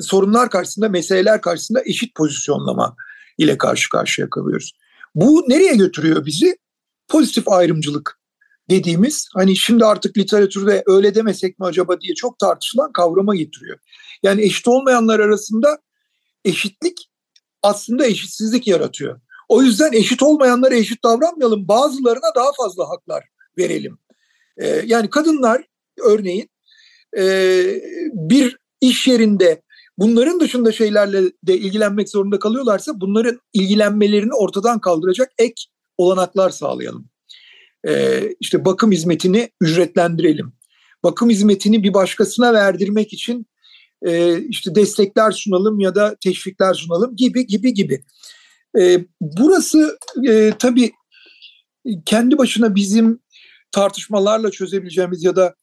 sorunlar 0.00 0.50
karşısında, 0.50 0.88
meseleler 0.88 1.40
karşısında 1.40 1.82
eşit 1.84 2.14
pozisyonlama 2.14 2.96
ile 3.38 3.58
karşı 3.58 3.90
karşıya 3.90 4.30
kalıyoruz. 4.30 4.72
Bu 5.14 5.44
nereye 5.48 5.74
götürüyor 5.74 6.26
bizi? 6.26 6.58
Pozitif 7.08 7.48
ayrımcılık 7.48 8.18
dediğimiz 8.70 9.28
hani 9.34 9.56
şimdi 9.56 9.84
artık 9.84 10.18
literatürde 10.18 10.82
öyle 10.86 11.14
demesek 11.14 11.58
mi 11.58 11.66
acaba 11.66 12.00
diye 12.00 12.14
çok 12.14 12.38
tartışılan 12.38 12.92
kavrama 12.92 13.36
getiriyor. 13.36 13.78
Yani 14.22 14.42
eşit 14.42 14.68
olmayanlar 14.68 15.20
arasında 15.20 15.78
eşitlik 16.44 17.10
aslında 17.62 18.06
eşitsizlik 18.06 18.66
yaratıyor. 18.66 19.20
O 19.48 19.62
yüzden 19.62 19.92
eşit 19.92 20.22
olmayanlara 20.22 20.74
eşit 20.74 21.04
davranmayalım. 21.04 21.68
Bazılarına 21.68 22.34
daha 22.36 22.52
fazla 22.52 22.88
haklar 22.88 23.24
verelim. 23.58 23.98
Ee, 24.56 24.82
yani 24.86 25.10
kadınlar 25.10 25.64
örneğin 26.04 26.50
e, 27.18 27.22
bir 28.12 28.58
iş 28.80 29.08
yerinde 29.08 29.62
bunların 29.98 30.40
dışında 30.40 30.72
şeylerle 30.72 31.22
de 31.42 31.58
ilgilenmek 31.58 32.08
zorunda 32.08 32.38
kalıyorlarsa 32.38 33.00
bunların 33.00 33.40
ilgilenmelerini 33.52 34.34
ortadan 34.34 34.78
kaldıracak 34.78 35.32
ek 35.38 35.54
olanaklar 35.98 36.50
sağlayalım. 36.50 37.08
Ee, 37.88 38.34
işte 38.40 38.64
bakım 38.64 38.92
hizmetini 38.92 39.50
ücretlendirelim. 39.60 40.52
Bakım 41.02 41.30
hizmetini 41.30 41.82
bir 41.82 41.94
başkasına 41.94 42.54
verdirmek 42.54 43.12
için 43.12 43.46
e, 44.06 44.42
işte 44.42 44.74
destekler 44.74 45.30
sunalım 45.30 45.80
ya 45.80 45.94
da 45.94 46.16
teşvikler 46.20 46.74
sunalım 46.74 47.16
gibi 47.16 47.46
gibi 47.46 47.74
gibi. 47.74 48.04
E, 48.78 49.04
burası 49.20 49.98
e, 50.28 50.52
tabii 50.58 50.92
kendi 52.06 52.38
başına 52.38 52.74
bizim 52.74 53.20
tartışmalarla 53.72 54.50
çözebileceğimiz 54.50 55.24
ya 55.24 55.36
da 55.36 55.54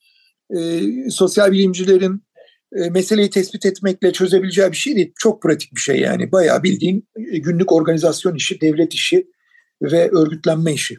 e, 0.58 0.82
sosyal 1.10 1.52
bilimcilerin 1.52 2.24
e, 2.76 2.90
meseleyi 2.90 3.30
tespit 3.30 3.66
etmekle 3.66 4.14
çözebileceği 4.14 4.72
bir 4.72 4.78
şey 4.78 4.96
değil. 4.96 5.14
Çok 5.20 5.42
pratik 5.42 5.76
bir 5.76 5.82
şey 5.82 6.00
yani. 6.00 6.32
Bayağı 6.32 6.64
bildiğin 6.64 7.08
e, 7.32 7.38
günlük 7.38 7.72
organizasyon 7.72 8.36
işi, 8.36 8.62
devlet 8.62 8.94
işi 8.94 9.28
ve 9.82 10.10
örgütlenme 10.10 10.74
işi. 10.74 10.98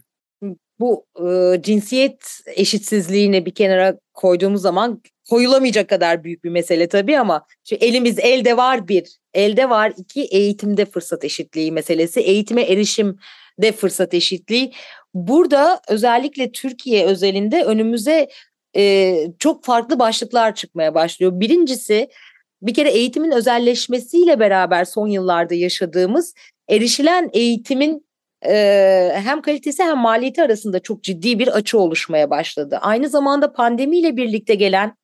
Bu 0.81 1.07
e, 1.29 1.63
cinsiyet 1.63 2.41
eşitsizliğini 2.47 3.47
bir 3.47 3.55
kenara 3.55 3.99
koyduğumuz 4.15 4.63
zaman 4.63 5.03
koyulamayacak 5.31 5.89
kadar 5.89 6.25
büyük 6.25 6.45
bir 6.45 6.51
mesele 6.51 6.89
tabii 6.89 7.19
ama 7.19 7.47
şu 7.69 7.75
elimiz 7.75 8.19
elde 8.19 8.57
var 8.57 8.89
bir, 8.89 9.19
elde 9.35 9.71
var 9.71 9.93
iki 9.97 10.23
eğitimde 10.23 10.85
fırsat 10.85 11.25
eşitliği 11.25 11.73
meselesi, 11.73 12.21
eğitime 12.21 12.63
erişimde 12.63 13.73
fırsat 13.77 14.15
eşitliği. 14.15 14.73
Burada 15.15 15.81
özellikle 15.89 16.53
Türkiye 16.53 17.07
özelinde 17.07 17.65
önümüze 17.65 18.29
e, 18.77 19.17
çok 19.39 19.65
farklı 19.65 19.99
başlıklar 19.99 20.55
çıkmaya 20.55 20.95
başlıyor. 20.95 21.33
Birincisi 21.35 22.09
bir 22.63 22.75
kere 22.75 22.91
eğitimin 22.91 23.31
özelleşmesiyle 23.31 24.41
beraber 24.41 24.85
son 24.85 25.09
yıllarda 25.09 25.55
yaşadığımız 25.55 26.35
erişilen 26.69 27.31
eğitimin 27.33 28.07
e, 28.47 29.13
hem 29.25 29.43
kalitesi 29.43 29.83
hem 29.83 29.99
maliyeti 29.99 30.43
arasında 30.43 30.81
çok 30.81 31.03
ciddi 31.03 31.39
bir 31.39 31.49
açı 31.49 31.79
oluşmaya 31.79 32.31
başladı. 32.31 32.79
Aynı 32.83 33.09
zamanda 33.09 33.53
pandemiyle 33.53 34.17
birlikte 34.17 34.55
gelen 34.55 34.97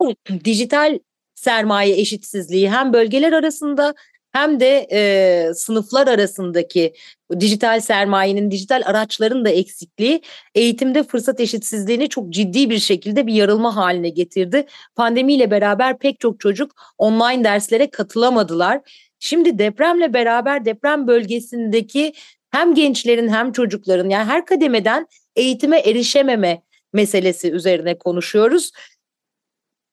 dijital 0.44 0.98
sermaye 1.34 2.00
eşitsizliği 2.00 2.70
hem 2.70 2.92
bölgeler 2.92 3.32
arasında 3.32 3.94
hem 4.32 4.60
de 4.60 4.86
e, 4.92 5.54
sınıflar 5.54 6.06
arasındaki 6.06 6.92
dijital 7.40 7.80
sermayenin, 7.80 8.50
dijital 8.50 8.82
araçların 8.86 9.44
da 9.44 9.50
eksikliği 9.50 10.22
eğitimde 10.54 11.02
fırsat 11.02 11.40
eşitsizliğini 11.40 12.08
çok 12.08 12.30
ciddi 12.30 12.70
bir 12.70 12.78
şekilde 12.78 13.26
bir 13.26 13.34
yarılma 13.34 13.76
haline 13.76 14.08
getirdi. 14.08 14.66
Pandemiyle 14.96 15.50
beraber 15.50 15.98
pek 15.98 16.20
çok 16.20 16.40
çocuk 16.40 16.72
online 16.98 17.44
derslere 17.44 17.90
katılamadılar. 17.90 18.80
Şimdi 19.18 19.58
depremle 19.58 20.14
beraber 20.14 20.64
deprem 20.64 21.06
bölgesindeki 21.06 22.12
hem 22.50 22.74
gençlerin 22.74 23.28
hem 23.28 23.52
çocukların 23.52 24.08
yani 24.08 24.24
her 24.24 24.46
kademeden 24.46 25.06
eğitime 25.36 25.78
erişememe 25.78 26.62
meselesi 26.92 27.50
üzerine 27.50 27.98
konuşuyoruz. 27.98 28.70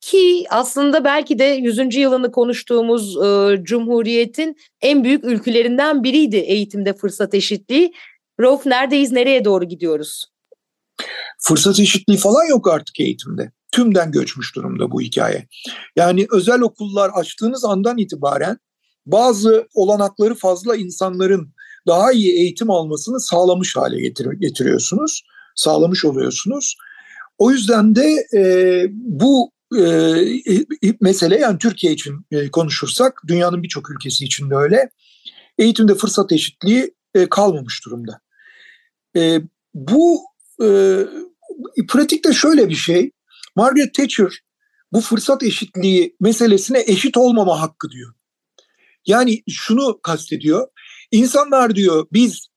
Ki 0.04 0.46
aslında 0.50 1.04
belki 1.04 1.40
de 1.40 1.44
100. 1.44 1.96
yılını 1.96 2.32
konuştuğumuz 2.32 3.18
e, 3.18 3.60
Cumhuriyet'in 3.64 4.58
en 4.82 5.04
büyük 5.04 5.24
ülkelerinden 5.26 6.04
biriydi 6.04 6.36
eğitimde 6.36 6.94
fırsat 6.94 7.34
eşitliği. 7.34 7.94
Rauf 8.40 8.66
neredeyiz, 8.66 9.12
nereye 9.12 9.46
doğru 9.46 9.66
gidiyoruz? 9.66 10.26
Fırsat 11.40 11.80
eşitliği 11.80 12.20
falan 12.20 12.46
yok 12.50 12.68
artık 12.68 13.00
eğitimde. 13.00 13.52
tümden 13.72 14.12
göçmüş 14.12 14.56
durumda 14.56 14.92
bu 14.92 15.02
hikaye. 15.02 15.48
Yani 15.96 16.28
özel 16.32 16.62
okullar 16.62 17.10
açtığınız 17.14 17.66
andan 17.66 17.98
itibaren 17.98 18.58
bazı 19.06 19.68
olanakları 19.74 20.36
fazla 20.36 20.76
insanların 20.76 21.54
daha 21.88 22.12
iyi 22.12 22.34
eğitim 22.34 22.70
almasını 22.70 23.20
sağlamış 23.20 23.76
hale 23.76 24.02
getir 24.02 24.28
getiriyorsunuz, 24.32 25.24
sağlamış 25.56 26.06
oluyorsunuz. 26.06 26.76
O 27.38 27.52
yüzden 27.52 27.96
de 27.96 28.26
e, 28.34 28.86
bu 28.92 29.53
e, 29.80 30.96
mesele 31.02 31.40
yani 31.40 31.58
Türkiye 31.58 31.94
için 31.94 32.26
e, 32.32 32.52
konuşursak 32.52 33.22
dünyanın 33.28 33.64
birçok 33.64 33.92
ülkesi 33.92 34.26
için 34.26 34.50
de 34.50 34.56
öyle. 34.56 34.90
Eğitimde 35.58 35.96
fırsat 35.96 36.32
eşitliği 36.32 36.96
e, 37.16 37.30
kalmamış 37.30 37.86
durumda. 37.86 38.22
E, 39.18 39.42
bu 39.74 40.24
pratikte 41.88 42.34
şöyle 42.34 42.70
bir 42.70 42.76
şey. 42.76 43.12
Margaret 43.56 43.94
Thatcher 43.94 44.40
bu 44.92 45.02
fırsat 45.02 45.44
eşitliği 45.44 46.16
meselesine 46.20 46.84
eşit 46.88 47.18
olmama 47.18 47.62
hakkı 47.62 47.90
diyor. 47.90 48.14
Yani 49.06 49.44
şunu 49.50 50.02
kastediyor. 50.02 50.68
İnsanlar 51.12 51.76
diyor 51.76 52.08
biz 52.14 52.48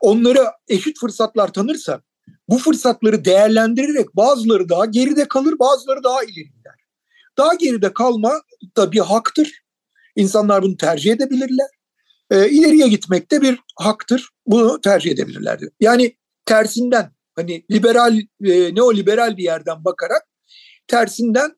onlara 0.00 0.52
eşit 0.68 0.98
fırsatlar 1.00 1.52
tanırsak 1.52 2.07
bu 2.48 2.58
fırsatları 2.58 3.24
değerlendirerek 3.24 4.16
bazıları 4.16 4.68
daha 4.68 4.84
geride 4.84 5.28
kalır 5.28 5.58
bazıları 5.58 6.04
daha 6.04 6.22
ileri 6.22 6.52
gider. 6.52 6.74
Daha 7.38 7.54
geride 7.54 7.92
kalma 7.92 8.32
da 8.76 8.92
bir 8.92 9.00
haktır. 9.00 9.62
İnsanlar 10.16 10.62
bunu 10.62 10.76
tercih 10.76 11.12
edebilirler. 11.12 11.68
E, 12.30 12.48
ileriye 12.48 12.88
gitmek 12.88 13.30
de 13.30 13.42
bir 13.42 13.60
haktır. 13.76 14.28
Bunu 14.46 14.80
tercih 14.80 15.10
edebilirler. 15.10 15.60
Yani 15.80 16.16
tersinden 16.44 17.12
hani 17.36 17.64
liberal 17.70 18.18
e, 18.44 18.74
neoliberal 18.74 19.36
bir 19.36 19.44
yerden 19.44 19.84
bakarak 19.84 20.22
tersinden 20.86 21.52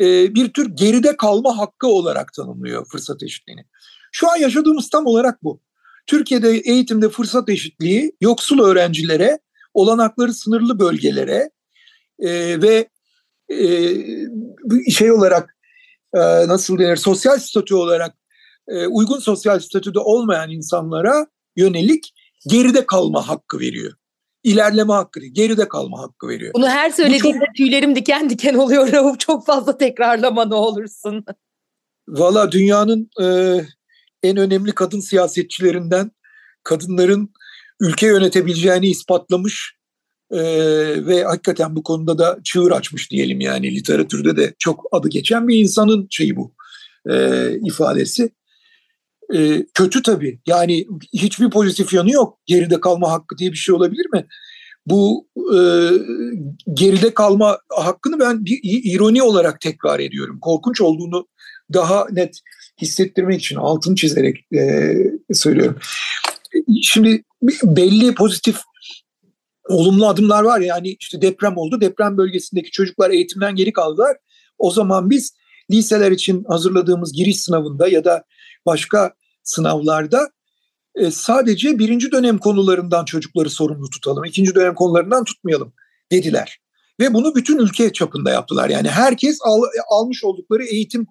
e, 0.00 0.34
bir 0.34 0.52
tür 0.52 0.76
geride 0.76 1.16
kalma 1.16 1.58
hakkı 1.58 1.86
olarak 1.86 2.32
tanımlıyor 2.32 2.86
fırsat 2.86 3.22
eşitliğini. 3.22 3.64
Şu 4.12 4.30
an 4.30 4.36
yaşadığımız 4.36 4.90
tam 4.90 5.06
olarak 5.06 5.44
bu. 5.44 5.60
Türkiye'de 6.06 6.50
eğitimde 6.50 7.08
fırsat 7.08 7.48
eşitliği 7.48 8.12
yoksul 8.20 8.60
öğrencilere, 8.64 9.38
olanakları 9.74 10.34
sınırlı 10.34 10.78
bölgelere 10.78 11.50
e, 12.18 12.62
ve 12.62 12.88
e, 13.48 14.90
şey 14.90 15.12
olarak 15.12 15.56
e, 16.14 16.20
nasıl 16.48 16.78
denir 16.78 16.96
sosyal 16.96 17.38
statü 17.38 17.74
olarak 17.74 18.14
e, 18.68 18.86
uygun 18.86 19.18
sosyal 19.18 19.58
statüde 19.58 19.98
olmayan 19.98 20.50
insanlara 20.50 21.26
yönelik 21.56 22.14
geride 22.48 22.86
kalma 22.86 23.28
hakkı 23.28 23.60
veriyor 23.60 23.92
ilerleme 24.44 24.92
hakkı 24.92 25.20
değil, 25.20 25.34
geride 25.34 25.68
kalma 25.68 25.98
hakkı 25.98 26.28
veriyor. 26.28 26.54
Bunu 26.54 26.68
her 26.68 26.90
söylediğimde 26.90 27.46
çok... 27.46 27.54
tüylerim 27.56 27.96
diken 27.96 28.30
diken 28.30 28.54
oluyor 28.54 28.88
Rauf. 28.92 29.20
Çok 29.20 29.46
fazla 29.46 29.78
tekrarlama 29.78 30.44
ne 30.44 30.54
olursun. 30.54 31.24
Valla 32.08 32.52
dünyanın 32.52 33.10
e, 33.20 33.26
en 34.22 34.36
önemli 34.36 34.72
kadın 34.72 35.00
siyasetçilerinden 35.00 36.10
kadınların 36.62 37.32
ülke 37.80 38.06
yönetebileceğini 38.06 38.86
ispatlamış 38.86 39.76
e, 40.30 40.40
ve 41.06 41.24
hakikaten 41.24 41.76
bu 41.76 41.82
konuda 41.82 42.18
da 42.18 42.38
çığır 42.44 42.70
açmış 42.70 43.10
diyelim 43.10 43.40
yani 43.40 43.74
literatürde 43.74 44.36
de 44.36 44.54
çok 44.58 44.84
adı 44.92 45.08
geçen 45.08 45.48
bir 45.48 45.56
insanın 45.56 46.06
şeyi 46.10 46.36
bu 46.36 46.54
e, 47.10 47.48
ifadesi. 47.64 48.30
E, 49.34 49.66
kötü 49.74 50.02
tabii. 50.02 50.40
Yani 50.46 50.86
hiçbir 51.12 51.50
pozitif 51.50 51.92
yanı 51.92 52.10
yok. 52.10 52.38
Geride 52.46 52.80
kalma 52.80 53.12
hakkı 53.12 53.38
diye 53.38 53.52
bir 53.52 53.56
şey 53.56 53.74
olabilir 53.74 54.06
mi? 54.12 54.26
Bu 54.86 55.28
e, 55.56 55.58
geride 56.74 57.14
kalma 57.14 57.58
hakkını 57.68 58.20
ben 58.20 58.44
bir 58.44 58.60
ironi 58.62 59.22
olarak 59.22 59.60
tekrar 59.60 60.00
ediyorum. 60.00 60.38
Korkunç 60.40 60.80
olduğunu 60.80 61.28
daha 61.72 62.06
net 62.10 62.40
hissettirmek 62.82 63.40
için 63.40 63.56
altını 63.56 63.94
çizerek 63.94 64.36
e, 64.54 64.94
söylüyorum. 65.32 65.78
Şimdi 66.82 67.24
belli 67.64 68.14
pozitif 68.14 68.60
olumlu 69.68 70.08
adımlar 70.08 70.42
var 70.42 70.60
yani 70.60 70.96
işte 71.00 71.22
deprem 71.22 71.56
oldu. 71.56 71.80
Deprem 71.80 72.16
bölgesindeki 72.16 72.70
çocuklar 72.70 73.10
eğitimden 73.10 73.54
geri 73.54 73.72
kaldılar. 73.72 74.16
O 74.58 74.70
zaman 74.70 75.10
biz 75.10 75.34
liseler 75.70 76.10
için 76.10 76.44
hazırladığımız 76.44 77.12
giriş 77.12 77.40
sınavında 77.40 77.88
ya 77.88 78.04
da 78.04 78.24
başka 78.66 79.14
sınavlarda 79.42 80.30
e, 80.94 81.10
sadece 81.10 81.78
birinci 81.78 82.12
dönem 82.12 82.38
konularından 82.38 83.04
çocukları 83.04 83.50
sorumlu 83.50 83.90
tutalım, 83.90 84.24
ikinci 84.24 84.54
dönem 84.54 84.74
konularından 84.74 85.24
tutmayalım 85.24 85.72
dediler. 86.12 86.58
Ve 87.00 87.14
bunu 87.14 87.34
bütün 87.34 87.58
ülke 87.58 87.92
çapında 87.92 88.30
yaptılar. 88.30 88.68
Yani 88.68 88.88
herkes 88.88 89.38
al, 89.44 89.62
almış 89.90 90.24
oldukları 90.24 90.64
eğitim 90.64 91.06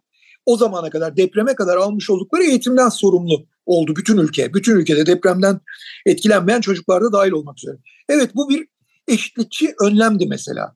o 0.45 0.57
zamana 0.57 0.89
kadar 0.89 1.17
depreme 1.17 1.55
kadar 1.55 1.77
almış 1.77 2.09
oldukları 2.09 2.43
eğitimden 2.43 2.89
sorumlu 2.89 3.45
oldu 3.65 3.95
bütün 3.95 4.17
ülke. 4.17 4.53
Bütün 4.53 4.75
ülkede 4.75 5.05
depremden 5.05 5.59
etkilenmeyen 6.05 6.61
çocuklar 6.61 7.03
da 7.03 7.13
dahil 7.13 7.31
olmak 7.31 7.57
üzere. 7.57 7.77
Evet 8.09 8.35
bu 8.35 8.49
bir 8.49 8.67
eşitlikçi 9.07 9.73
önlemdi 9.81 10.25
mesela. 10.25 10.75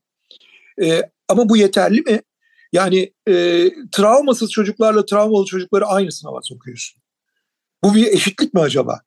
Ee, 0.82 1.02
ama 1.28 1.50
bu 1.50 1.58
yeterli 1.58 2.02
mi? 2.02 2.22
Yani 2.74 3.14
e, 3.28 3.68
travmasız 3.92 4.52
çocuklarla 4.52 5.06
travmalı 5.06 5.46
çocukları 5.46 5.86
aynı 5.86 6.12
sınava 6.12 6.40
sokuyorsun. 6.42 7.02
Bu 7.84 7.96
bir 7.96 8.08
eşitlik 8.08 8.54
mi 8.54 8.60
acaba? 8.60 9.02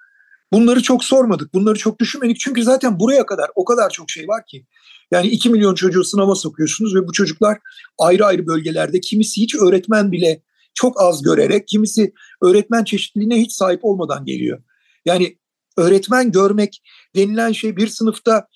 Bunları 0.53 0.83
çok 0.83 1.05
sormadık, 1.05 1.55
bunları 1.55 1.79
çok 1.79 2.01
düşünmedik. 2.01 2.41
Çünkü 2.41 2.63
zaten 2.63 3.01
buraya 3.01 3.27
kadar 3.27 3.51
o 3.55 3.65
kadar 3.65 3.91
çok 3.91 4.11
şey 4.11 4.29
var 4.29 4.47
ki. 4.47 4.67
Yani 5.11 5.27
2 5.27 5.51
milyon 5.51 5.75
çocuğu 5.75 6.05
sınava 6.05 6.35
sokuyorsunuz 6.35 6.95
ve 6.95 7.09
bu 7.09 7.13
çocuklar 7.13 7.59
ayrı 7.99 8.27
ayrı 8.27 8.47
bölgelerde 8.47 9.01
kimisi 9.01 9.41
hiç 9.41 9.55
öğretmen 9.55 10.13
bile 10.13 10.43
çok 10.75 11.01
az 11.01 11.23
görerek, 11.23 11.69
kimisi 11.69 12.13
öğretmen 12.43 12.85
çeşitliliğine 12.85 13.41
hiç 13.41 13.53
sahip 13.53 13.85
olmadan 13.85 14.25
geliyor. 14.25 14.63
Yani 15.05 15.39
öğretmen 15.77 16.33
görmek 16.33 16.83
denilen 17.17 17.53
şey 17.53 17.77
bir 17.77 17.89
sınıfta 17.89 18.47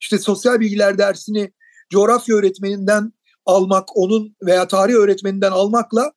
işte 0.00 0.18
sosyal 0.18 0.60
bilgiler 0.60 0.98
dersini 0.98 1.52
coğrafya 1.90 2.36
öğretmeninden 2.36 3.12
almak, 3.46 3.96
onun 3.96 4.36
veya 4.46 4.68
tarih 4.68 4.94
öğretmeninden 4.94 5.50
almakla 5.50 6.12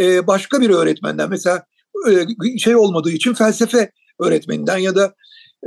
e, 0.00 0.26
başka 0.26 0.60
bir 0.60 0.70
öğretmenden 0.70 1.30
mesela 1.30 1.64
e, 2.10 2.58
şey 2.58 2.76
olmadığı 2.76 3.10
için 3.10 3.34
felsefe 3.34 3.92
öğretmeninden 4.20 4.78
ya 4.78 4.94
da 4.94 5.14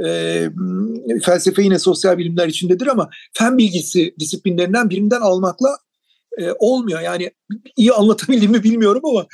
e, 0.05 0.49
felsefe 1.23 1.61
yine 1.61 1.79
sosyal 1.79 2.17
bilimler 2.17 2.47
içindedir 2.47 2.87
ama 2.87 3.09
fen 3.33 3.57
bilgisi 3.57 4.15
disiplinlerinden 4.19 4.89
birinden 4.89 5.21
almakla 5.21 5.77
e, 6.37 6.51
olmuyor. 6.59 7.01
Yani 7.01 7.31
iyi 7.77 7.93
anlatabildim 7.93 8.51
mi 8.51 8.63
bilmiyorum 8.63 9.01
ama 9.05 9.25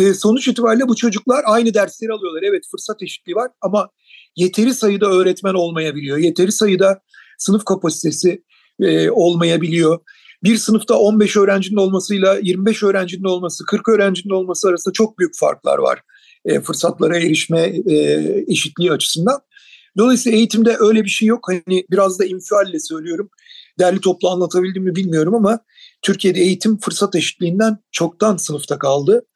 e, 0.00 0.14
sonuç 0.14 0.48
itibariyle 0.48 0.88
bu 0.88 0.96
çocuklar 0.96 1.42
aynı 1.46 1.74
dersleri 1.74 2.12
alıyorlar. 2.12 2.42
Evet 2.42 2.62
fırsat 2.70 3.02
eşitliği 3.02 3.36
var 3.36 3.50
ama 3.60 3.90
yeteri 4.36 4.74
sayıda 4.74 5.06
öğretmen 5.06 5.54
olmayabiliyor. 5.54 6.18
Yeteri 6.18 6.52
sayıda 6.52 7.00
sınıf 7.38 7.64
kapasitesi 7.64 8.42
e, 8.80 9.10
olmayabiliyor. 9.10 10.00
Bir 10.44 10.56
sınıfta 10.56 10.94
15 10.94 11.36
öğrencinin 11.36 11.76
olmasıyla 11.76 12.38
25 12.42 12.82
öğrencinin 12.82 13.24
olması, 13.24 13.64
40 13.64 13.88
öğrencinin 13.88 14.34
olması 14.34 14.68
arasında 14.68 14.92
çok 14.92 15.18
büyük 15.18 15.38
farklar 15.38 15.78
var. 15.78 16.00
E, 16.44 16.60
fırsatlara 16.60 17.16
erişme 17.16 17.60
e, 17.86 17.94
eşitliği 18.48 18.92
açısından. 18.92 19.40
Dolayısıyla 19.98 20.38
eğitimde 20.38 20.76
öyle 20.80 21.04
bir 21.04 21.08
şey 21.08 21.28
yok. 21.28 21.48
Hani 21.48 21.84
biraz 21.90 22.18
da 22.18 22.24
infialle 22.24 22.78
söylüyorum. 22.80 23.30
Derli 23.78 24.00
toplu 24.00 24.28
anlatabildim 24.28 24.82
mi 24.82 24.96
bilmiyorum 24.96 25.34
ama 25.34 25.60
Türkiye'de 26.02 26.40
eğitim 26.40 26.78
fırsat 26.78 27.14
eşitliğinden 27.14 27.78
çoktan 27.90 28.36
sınıfta 28.36 28.78
kaldı. 28.78 29.26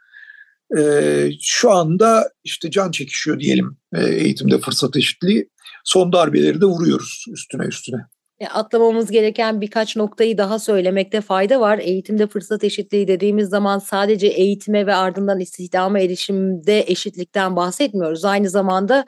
Ee, 0.78 1.30
şu 1.40 1.70
anda 1.70 2.30
işte 2.44 2.70
can 2.70 2.90
çekişiyor 2.90 3.40
diyelim 3.40 3.76
e, 3.94 4.04
eğitimde 4.04 4.58
fırsat 4.58 4.96
eşitliği. 4.96 5.50
Son 5.84 6.12
darbeleri 6.12 6.60
de 6.60 6.66
vuruyoruz 6.66 7.24
üstüne 7.32 7.64
üstüne. 7.64 7.96
E, 8.40 8.46
atlamamız 8.46 9.10
gereken 9.10 9.60
birkaç 9.60 9.96
noktayı 9.96 10.38
daha 10.38 10.58
söylemekte 10.58 11.20
fayda 11.20 11.60
var. 11.60 11.78
Eğitimde 11.78 12.26
fırsat 12.26 12.64
eşitliği 12.64 13.08
dediğimiz 13.08 13.48
zaman 13.48 13.78
sadece 13.78 14.26
eğitime 14.26 14.86
ve 14.86 14.94
ardından 14.94 15.40
istihdama 15.40 16.00
erişimde 16.00 16.84
eşitlikten 16.86 17.56
bahsetmiyoruz. 17.56 18.24
Aynı 18.24 18.50
zamanda 18.50 19.04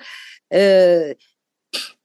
e, 0.55 1.01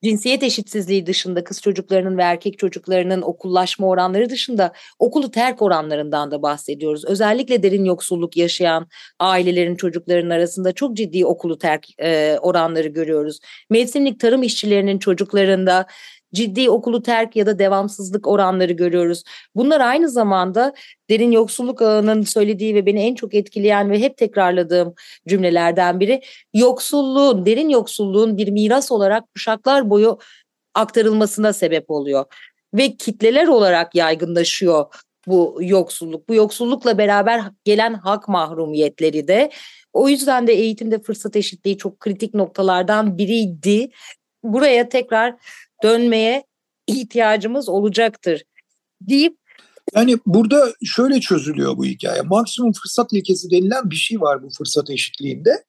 cinsiyet 0.04 0.43
eşitsizliği 0.43 1.06
dışında 1.06 1.43
kız 1.43 1.62
çocuklarının 1.62 2.17
ve 2.17 2.21
erkek 2.21 2.60
çocuklarının 2.60 3.21
okullaşma 3.21 3.88
oranları 3.88 4.30
dışında 4.30 4.73
okulu 4.99 5.32
terk 5.32 5.62
oranlarından 5.62 6.32
da 6.32 6.41
bahsediyoruz. 6.41 7.06
Özellikle 7.06 7.63
derin 7.63 7.86
yoksulluk 7.86 8.38
yaşayan 8.38 8.88
ailelerin 9.19 9.76
çocuklarının 9.76 10.30
arasında 10.30 10.71
çok 10.71 10.97
ciddi 10.97 11.26
okulu 11.26 11.58
terk 11.58 11.88
e, 11.99 12.38
oranları 12.41 12.88
görüyoruz. 12.88 13.39
Mevsimlik 13.69 14.19
tarım 14.19 14.43
işçilerinin 14.43 14.99
çocuklarında 14.99 15.86
ciddi 16.34 16.69
okulu 16.69 17.04
terk 17.04 17.36
ya 17.36 17.46
da 17.46 17.60
devamsızlık 17.60 18.28
oranları 18.28 18.74
görüyoruz. 18.74 19.24
Bunlar 19.56 19.82
aynı 19.82 20.10
zamanda 20.10 20.74
derin 21.10 21.32
yoksulluk 21.32 21.82
ağının 21.82 22.22
söylediği 22.22 22.76
ve 22.76 22.86
beni 22.86 23.02
en 23.02 23.15
çok 23.15 23.34
etkileyen 23.34 23.91
ve 23.91 24.00
hep 24.00 24.17
tekrarladığım 24.17 24.93
cümlelerden 25.28 26.00
biri 26.00 26.22
yoksulluğun, 26.54 27.46
derin 27.46 27.69
yoksulluğun 27.69 28.38
bir 28.38 28.48
miras 28.48 28.91
olarak 28.91 29.34
kuşaklar 29.34 29.89
boyu 29.89 30.17
aktarılmasına 30.74 31.54
sebep 31.54 31.91
oluyor. 31.91 32.26
ve 32.74 32.96
kitleler 32.96 33.48
olarak 33.48 33.96
yaygınlaşıyor 33.96 34.86
bu 35.28 35.58
yoksulluk. 35.62 36.30
Bu 36.30 36.36
yoksullukla 36.36 36.98
beraber 36.98 37.41
gelen 37.63 37.93
hak 37.93 38.28
mahrumiyetleri 38.28 39.28
de. 39.28 39.52
O 39.93 40.10
yüzden 40.10 40.48
de 40.48 40.54
eğitimde 40.54 41.00
fırsat 41.00 41.36
eşitliği 41.36 41.78
çok 41.78 42.00
kritik 42.00 42.34
noktalardan 42.34 43.17
biriydi. 43.17 43.89
Buraya 44.43 44.89
tekrar 44.89 45.36
dönmeye 45.84 46.43
ihtiyacımız 46.88 47.69
olacaktır 47.69 48.43
deyip 49.02 49.38
yani 49.96 50.17
burada 50.26 50.74
şöyle 50.86 51.19
çözülüyor 51.19 51.78
bu 51.78 51.86
hikaye. 51.86 52.22
Maksimum 52.22 52.72
fırsat 52.74 53.13
ilkesi 53.13 53.52
denilen 53.52 53.89
bir 53.89 53.96
şey 53.96 54.22
var 54.22 54.43
bu 54.43 54.50
fırsat 54.58 54.89
eşitliğinde. 54.89 55.63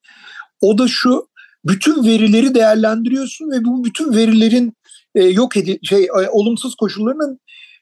O 0.61 0.79
da 0.79 0.88
şu, 0.88 1.29
bütün 1.64 2.05
verileri 2.05 2.55
değerlendiriyorsun 2.55 3.50
ve 3.50 3.64
bu 3.64 3.85
bütün 3.85 4.14
verilerin 4.14 4.72
e, 5.14 5.24
yok 5.24 5.57
edi 5.57 5.79
şey 5.83 6.05
e, 6.05 6.29
olumsuz 6.31 6.74
koşullarının 6.74 7.40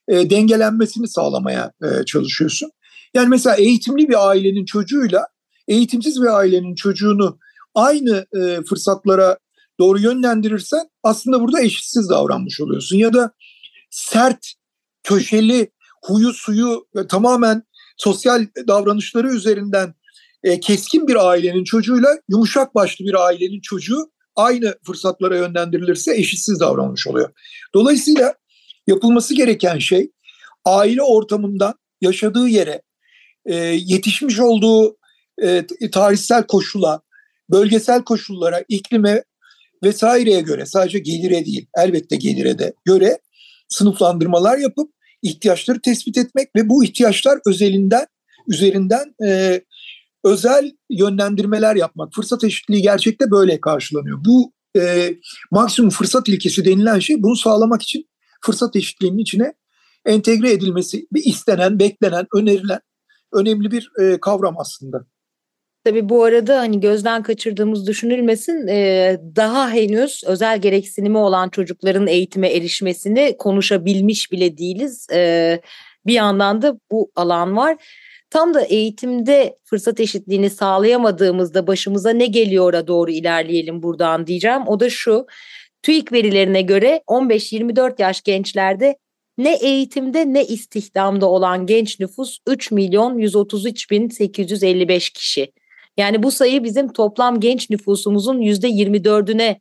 e, 0.09 0.31
dengelenmesini 0.31 1.09
sağlamaya 1.09 1.73
e, 1.83 2.05
çalışıyorsun. 2.05 2.71
Yani 3.15 3.29
mesela 3.29 3.57
eğitimli 3.57 4.09
bir 4.09 4.29
ailenin 4.29 4.65
çocuğuyla 4.65 5.27
eğitimsiz 5.69 6.23
bir 6.23 6.39
ailenin 6.39 6.75
çocuğunu 6.75 7.39
aynı 7.75 8.27
e, 8.37 8.63
fırsatlara 8.63 9.39
doğru 9.81 10.01
yönlendirirsen 10.01 10.89
aslında 11.03 11.41
burada 11.41 11.63
eşitsiz 11.63 12.11
davranmış 12.11 12.61
oluyorsun. 12.61 12.97
Ya 12.97 13.13
da 13.13 13.33
sert, 13.91 14.53
köşeli, 15.03 15.71
huyu 16.05 16.33
suyu 16.33 16.87
e, 16.97 17.07
tamamen 17.07 17.63
sosyal 17.97 18.47
davranışları 18.69 19.35
üzerinden 19.35 19.95
e, 20.45 20.61
keskin 20.61 21.09
bir 21.09 21.29
ailenin 21.29 21.65
çocuğuyla 21.65 22.09
yumuşak 22.29 22.75
başlı 22.75 23.05
bir 23.05 23.27
ailenin 23.27 23.61
çocuğu 23.61 24.11
aynı 24.37 24.75
fırsatlara 24.87 25.37
yönlendirilirse 25.37 26.15
eşitsiz 26.17 26.61
davranmış 26.61 27.07
oluyor. 27.07 27.31
Dolayısıyla 27.75 28.35
yapılması 28.87 29.35
gereken 29.35 29.79
şey 29.79 30.11
aile 30.65 31.03
ortamından 31.03 31.75
yaşadığı 32.01 32.49
yere, 32.49 32.83
e, 33.47 33.55
yetişmiş 33.65 34.41
olduğu 34.41 34.97
e, 35.43 35.67
tarihsel 35.93 36.47
koşula, 36.47 37.01
bölgesel 37.51 38.03
koşullara, 38.03 38.65
iklime 38.69 39.25
vesaireye 39.83 40.41
göre 40.41 40.67
sadece 40.67 40.99
gelire 40.99 41.45
değil 41.45 41.67
elbette 41.79 42.17
gelire 42.17 42.59
de 42.59 42.75
göre 42.85 43.19
sınıflandırmalar 43.69 44.59
yapıp 44.59 44.91
ihtiyaçları 45.23 45.81
tespit 45.81 46.19
etmek 46.19 46.57
ve 46.57 46.69
bu 46.69 46.85
ihtiyaçlar 46.85 47.39
özelinden 47.47 48.07
üzerinden 48.49 49.15
e, 49.27 49.61
özel 50.25 50.71
yönlendirmeler 50.91 51.77
yapmak. 51.77 52.15
Fırsat 52.15 52.45
eşitliği 52.45 52.83
gerçekte 52.83 53.31
böyle 53.31 53.61
karşılanıyor. 53.61 54.25
Bu 54.25 54.53
e, 54.77 55.15
maksimum 55.51 55.91
fırsat 55.91 56.29
ilkesi 56.29 56.65
denilen 56.65 56.99
şey 56.99 57.23
bunu 57.23 57.37
sağlamak 57.37 57.83
için 57.83 58.09
fırsat 58.41 58.77
eşitliğinin 58.77 59.19
içine 59.19 59.55
entegre 60.07 60.53
edilmesi 60.53 61.07
bir 61.13 61.25
istenen, 61.25 61.79
beklenen, 61.79 62.27
önerilen 62.35 62.81
önemli 63.33 63.71
bir 63.71 63.91
e, 64.01 64.21
kavram 64.21 64.55
aslında. 64.59 65.07
Tabii 65.85 66.09
bu 66.09 66.25
arada 66.25 66.59
hani 66.59 66.81
gözden 66.81 67.23
kaçırdığımız 67.23 67.87
düşünülmesin 67.87 68.67
e, 68.69 69.17
daha 69.37 69.71
henüz 69.71 70.25
özel 70.27 70.61
gereksinimi 70.61 71.19
olan 71.19 71.49
çocukların 71.49 72.07
eğitime 72.07 72.49
erişmesini 72.49 73.37
konuşabilmiş 73.39 74.33
bile 74.33 74.59
değiliz. 74.59 75.07
E, 75.13 75.61
bir 76.07 76.13
yandan 76.13 76.63
da 76.63 76.79
bu 76.91 77.11
alan 77.17 77.57
var. 77.57 77.77
Tam 78.31 78.55
da 78.55 78.61
eğitimde 78.63 79.57
fırsat 79.65 80.01
eşitliğini 80.01 80.51
sağlayamadığımızda 80.51 81.67
başımıza 81.67 82.11
ne 82.11 82.27
geliyor'a 82.27 82.87
doğru 82.87 83.11
ilerleyelim 83.11 83.83
buradan 83.83 84.27
diyeceğim. 84.27 84.63
O 84.67 84.81
da 84.81 84.91
şu. 84.91 85.27
TÜİK 85.83 86.13
verilerine 86.13 86.63
göre 86.63 87.03
15-24 87.07 88.03
yaş 88.03 88.23
gençlerde 88.23 88.97
ne 89.39 89.55
eğitimde 89.55 90.33
ne 90.33 90.45
istihdamda 90.45 91.27
olan 91.27 91.67
genç 91.67 92.01
nüfus 92.01 92.39
3 92.47 92.71
milyon 92.71 93.19
133 93.19 93.91
bin 93.91 94.09
855 94.09 95.11
kişi. 95.11 95.53
Yani 95.97 96.23
bu 96.23 96.31
sayı 96.31 96.65
bizim 96.65 96.93
toplam 96.93 97.41
genç 97.41 97.71
nüfusumuzun 97.71 98.41
yüzde 98.41 98.69
24'üne 98.69 99.61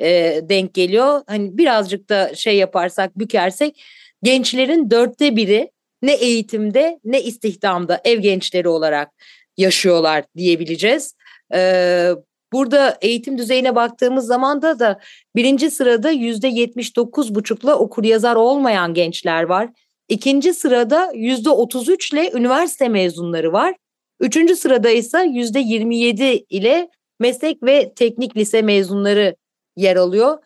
e, 0.00 0.40
denk 0.42 0.74
geliyor. 0.74 1.22
Hani 1.26 1.58
birazcık 1.58 2.08
da 2.08 2.34
şey 2.34 2.56
yaparsak 2.56 3.18
bükersek 3.18 3.82
gençlerin 4.22 4.90
dörtte 4.90 5.36
biri 5.36 5.70
ne 6.02 6.14
eğitimde 6.14 7.00
ne 7.04 7.22
istihdamda 7.22 8.00
ev 8.04 8.18
gençleri 8.18 8.68
olarak 8.68 9.08
yaşıyorlar 9.56 10.24
diyebileceğiz. 10.36 11.14
Ee, 11.54 12.10
burada 12.52 12.98
eğitim 13.00 13.38
düzeyine 13.38 13.74
baktığımız 13.74 14.26
zaman 14.26 14.62
da 14.62 14.78
da 14.78 15.00
birinci 15.36 15.70
sırada 15.70 16.10
yüzde 16.10 16.48
yetmiş 16.48 16.96
dokuz 16.96 17.34
buçukla 17.34 17.74
okur 17.74 18.04
yazar 18.04 18.36
olmayan 18.36 18.94
gençler 18.94 19.42
var. 19.42 19.68
İkinci 20.08 20.54
sırada 20.54 21.12
yüzde 21.14 21.50
otuz 21.50 21.88
üçle 21.88 22.30
üniversite 22.34 22.88
mezunları 22.88 23.52
var. 23.52 23.74
Üçüncü 24.20 24.56
sırada 24.56 24.90
ise 24.90 25.28
yüzde 25.32 25.60
yirmi 25.60 25.96
yedi 25.96 26.44
ile 26.50 26.90
meslek 27.20 27.62
ve 27.62 27.92
teknik 27.94 28.36
lise 28.36 28.62
mezunları 28.62 29.36
yer 29.76 29.96
alıyor 29.96 30.38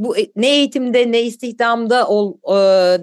bu 0.00 0.18
e, 0.18 0.26
ne 0.36 0.48
eğitimde 0.48 1.12
ne 1.12 1.22
istihdamda 1.22 2.08
ol 2.08 2.34
e, 2.48 2.54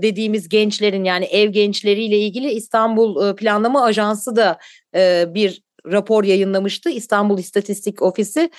dediğimiz 0.02 0.50
gençlerin 0.50 1.04
yani 1.04 1.26
ev 1.26 1.50
gençleriyle 1.50 2.20
ilgili 2.20 2.52
İstanbul 2.52 3.28
e, 3.28 3.36
Planlama 3.36 3.84
Ajansı 3.84 4.36
da 4.36 4.58
e, 4.96 5.26
bir 5.34 5.62
rapor 5.86 6.24
yayınlamıştı 6.24 6.90
İstanbul 6.90 7.38
İstatistik 7.40 8.02
Ofisi. 8.02 8.50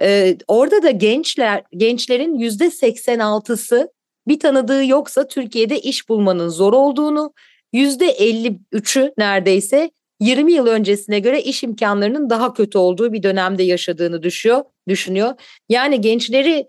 E, 0.00 0.36
orada 0.48 0.82
da 0.82 0.90
gençler 0.90 1.62
gençlerin 1.76 2.34
yüzde 2.34 2.64
86'sı 2.66 3.92
bir 4.28 4.40
tanıdığı 4.40 4.84
yoksa 4.84 5.28
Türkiye'de 5.28 5.80
iş 5.80 6.08
bulmanın 6.08 6.48
zor 6.48 6.72
olduğunu, 6.72 7.32
yüzde 7.72 8.12
53'ü 8.12 9.12
neredeyse 9.18 9.90
20 10.20 10.52
yıl 10.52 10.66
öncesine 10.66 11.18
göre 11.18 11.42
iş 11.42 11.62
imkanlarının 11.62 12.30
daha 12.30 12.54
kötü 12.54 12.78
olduğu 12.78 13.12
bir 13.12 13.22
dönemde 13.22 13.62
yaşadığını 13.62 14.22
düşüyor, 14.22 14.64
düşünüyor. 14.88 15.34
Yani 15.68 16.00
gençleri 16.00 16.66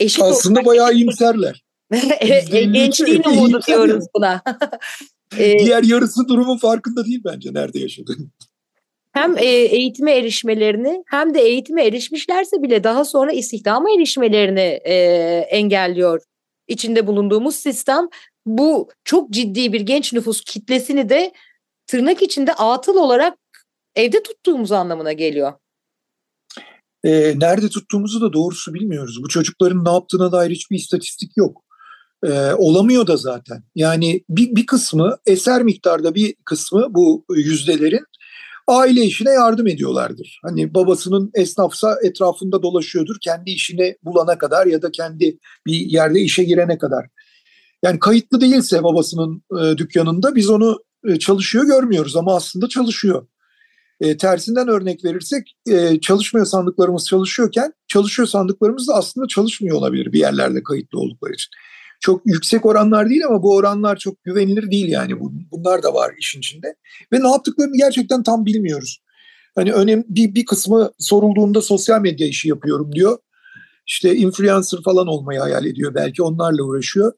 eşit 0.00 0.22
Aslında 0.22 0.64
bayağı 0.64 0.92
iyimserler. 0.94 1.64
E, 2.20 2.64
gençliğin 2.64 3.22
umudu 3.22 3.60
diyoruz 3.66 4.04
buna. 4.14 4.42
E, 5.38 5.58
Diğer 5.58 5.82
yarısı 5.82 6.28
durumun 6.28 6.56
farkında 6.56 7.04
değil 7.04 7.20
bence 7.24 7.54
nerede 7.54 7.78
yaşadığını. 7.78 8.26
Hem 9.12 9.38
e, 9.38 9.44
eğitime 9.46 10.16
erişmelerini 10.16 11.04
hem 11.06 11.34
de 11.34 11.40
eğitime 11.40 11.84
erişmişlerse 11.84 12.62
bile 12.62 12.84
daha 12.84 13.04
sonra 13.04 13.32
istihdama 13.32 13.90
erişmelerini 13.90 14.60
engelliyor. 15.50 16.22
İçinde 16.68 17.06
bulunduğumuz 17.06 17.56
sistem 17.56 18.08
bu 18.46 18.88
çok 19.04 19.30
ciddi 19.30 19.72
bir 19.72 19.80
genç 19.80 20.12
nüfus 20.12 20.44
kitlesini 20.44 21.08
de 21.08 21.32
tırnak 21.86 22.22
içinde 22.22 22.54
atıl 22.54 22.96
olarak 22.96 23.38
evde 23.96 24.22
tuttuğumuz 24.22 24.72
anlamına 24.72 25.12
geliyor 25.12 25.52
e, 27.04 27.34
nerede 27.38 27.68
tuttuğumuzu 27.68 28.20
da 28.20 28.32
doğrusu 28.32 28.74
bilmiyoruz. 28.74 29.22
Bu 29.22 29.28
çocukların 29.28 29.84
ne 29.84 29.90
yaptığına 29.90 30.32
dair 30.32 30.50
hiçbir 30.50 30.76
istatistik 30.76 31.30
yok. 31.36 31.64
E, 32.26 32.52
olamıyor 32.52 33.06
da 33.06 33.16
zaten. 33.16 33.62
Yani 33.74 34.24
bir, 34.28 34.56
bir 34.56 34.66
kısmı 34.66 35.16
eser 35.26 35.62
miktarda 35.62 36.14
bir 36.14 36.34
kısmı 36.44 36.86
bu 36.90 37.24
yüzdelerin 37.36 38.04
aile 38.68 39.00
işine 39.02 39.30
yardım 39.30 39.66
ediyorlardır. 39.66 40.40
Hani 40.42 40.74
babasının 40.74 41.30
esnafsa 41.34 41.96
etrafında 42.02 42.62
dolaşıyordur 42.62 43.16
kendi 43.20 43.50
işini 43.50 43.96
bulana 44.02 44.38
kadar 44.38 44.66
ya 44.66 44.82
da 44.82 44.90
kendi 44.90 45.38
bir 45.66 45.74
yerde 45.74 46.20
işe 46.20 46.44
girene 46.44 46.78
kadar. 46.78 47.06
Yani 47.82 47.98
kayıtlı 47.98 48.40
değilse 48.40 48.82
babasının 48.82 49.42
e, 49.60 49.78
dükkanında 49.78 50.34
biz 50.34 50.50
onu 50.50 50.78
e, 51.08 51.18
çalışıyor 51.18 51.64
görmüyoruz 51.64 52.16
ama 52.16 52.36
aslında 52.36 52.68
çalışıyor. 52.68 53.26
E, 54.00 54.16
tersinden 54.16 54.68
örnek 54.68 55.04
verirsek 55.04 55.56
e, 55.68 56.00
çalışmıyor 56.00 56.46
sandıklarımız 56.46 57.06
çalışıyorken 57.06 57.72
çalışıyor 57.88 58.28
sandıklarımız 58.28 58.88
da 58.88 58.94
aslında 58.94 59.26
çalışmıyor 59.28 59.76
olabilir 59.76 60.12
bir 60.12 60.18
yerlerde 60.18 60.62
kayıtlı 60.62 60.98
oldukları 60.98 61.32
için. 61.32 61.50
Çok 62.00 62.22
yüksek 62.26 62.66
oranlar 62.66 63.10
değil 63.10 63.26
ama 63.26 63.42
bu 63.42 63.54
oranlar 63.54 63.96
çok 63.96 64.24
güvenilir 64.24 64.70
değil 64.70 64.88
yani. 64.88 65.12
Bunlar 65.50 65.82
da 65.82 65.94
var 65.94 66.14
işin 66.18 66.38
içinde. 66.38 66.74
Ve 67.12 67.22
ne 67.22 67.28
yaptıklarını 67.28 67.76
gerçekten 67.76 68.22
tam 68.22 68.46
bilmiyoruz. 68.46 69.00
Hani 69.54 69.72
önemli 69.72 70.04
bir, 70.08 70.34
bir 70.34 70.44
kısmı 70.44 70.90
sorulduğunda 70.98 71.60
sosyal 71.62 72.00
medya 72.00 72.26
işi 72.26 72.48
yapıyorum 72.48 72.92
diyor. 72.92 73.18
İşte 73.86 74.16
influencer 74.16 74.78
falan 74.84 75.06
olmayı 75.06 75.40
hayal 75.40 75.66
ediyor 75.66 75.94
belki 75.94 76.22
onlarla 76.22 76.62
uğraşıyor. 76.62 77.12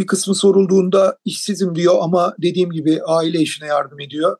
Bir 0.00 0.06
kısmı 0.06 0.34
sorulduğunda 0.34 1.18
işsizim 1.24 1.74
diyor 1.74 1.94
ama 2.00 2.34
dediğim 2.42 2.70
gibi 2.70 3.00
aile 3.06 3.40
işine 3.40 3.66
yardım 3.68 4.00
ediyor 4.00 4.36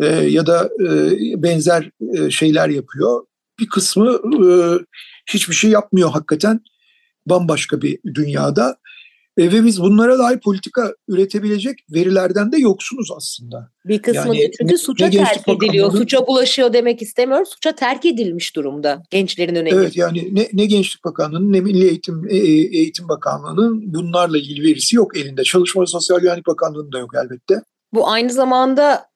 e, 0.00 0.06
ya 0.06 0.46
da 0.46 0.70
e, 0.80 1.12
benzer 1.42 1.90
e, 2.14 2.30
şeyler 2.30 2.68
yapıyor. 2.68 3.26
Bir 3.60 3.68
kısmı 3.68 4.20
e, 4.48 4.50
hiçbir 5.30 5.54
şey 5.54 5.70
yapmıyor 5.70 6.10
hakikaten 6.10 6.60
bambaşka 7.26 7.82
bir 7.82 7.98
dünyada. 8.14 8.76
E, 9.38 9.52
ve 9.52 9.64
biz 9.64 9.82
bunlara 9.82 10.18
dair 10.18 10.38
politika 10.38 10.94
üretebilecek 11.08 11.78
verilerden 11.90 12.52
de 12.52 12.58
yoksunuz 12.58 13.08
aslında. 13.16 13.70
Bir 13.84 14.02
kısmı 14.02 14.36
yani, 14.36 14.50
çünkü 14.58 14.72
ne, 14.72 14.78
suça 14.78 15.06
ne 15.06 15.10
terk 15.10 15.48
ediliyor. 15.48 15.92
Suça 15.92 16.26
bulaşıyor 16.26 16.72
demek 16.72 17.02
istemiyoruz. 17.02 17.48
Suça 17.48 17.72
terk 17.72 18.06
edilmiş 18.06 18.56
durumda 18.56 19.02
gençlerin 19.10 19.54
önemi. 19.54 19.80
Evet 19.80 19.96
yani 19.96 20.28
ne, 20.32 20.48
ne 20.52 20.66
Gençlik 20.66 21.04
Bakanlığı'nın 21.04 21.52
ne 21.52 21.60
Milli 21.60 21.88
Eğitim 21.88 22.28
e, 22.28 22.36
e, 22.36 22.78
Eğitim 22.78 23.08
Bakanlığı'nın 23.08 23.94
bunlarla 23.94 24.38
ilgili 24.38 24.62
verisi 24.62 24.96
yok 24.96 25.16
elinde. 25.16 25.44
Çalışma 25.44 25.82
ve 25.82 25.86
Sosyal 25.86 26.20
Güvenlik 26.20 26.46
Bakanlığı'nın 26.46 26.92
da 26.92 26.98
yok 26.98 27.10
elbette. 27.24 27.62
Bu 27.92 28.08
aynı 28.10 28.32
zamanda 28.32 29.08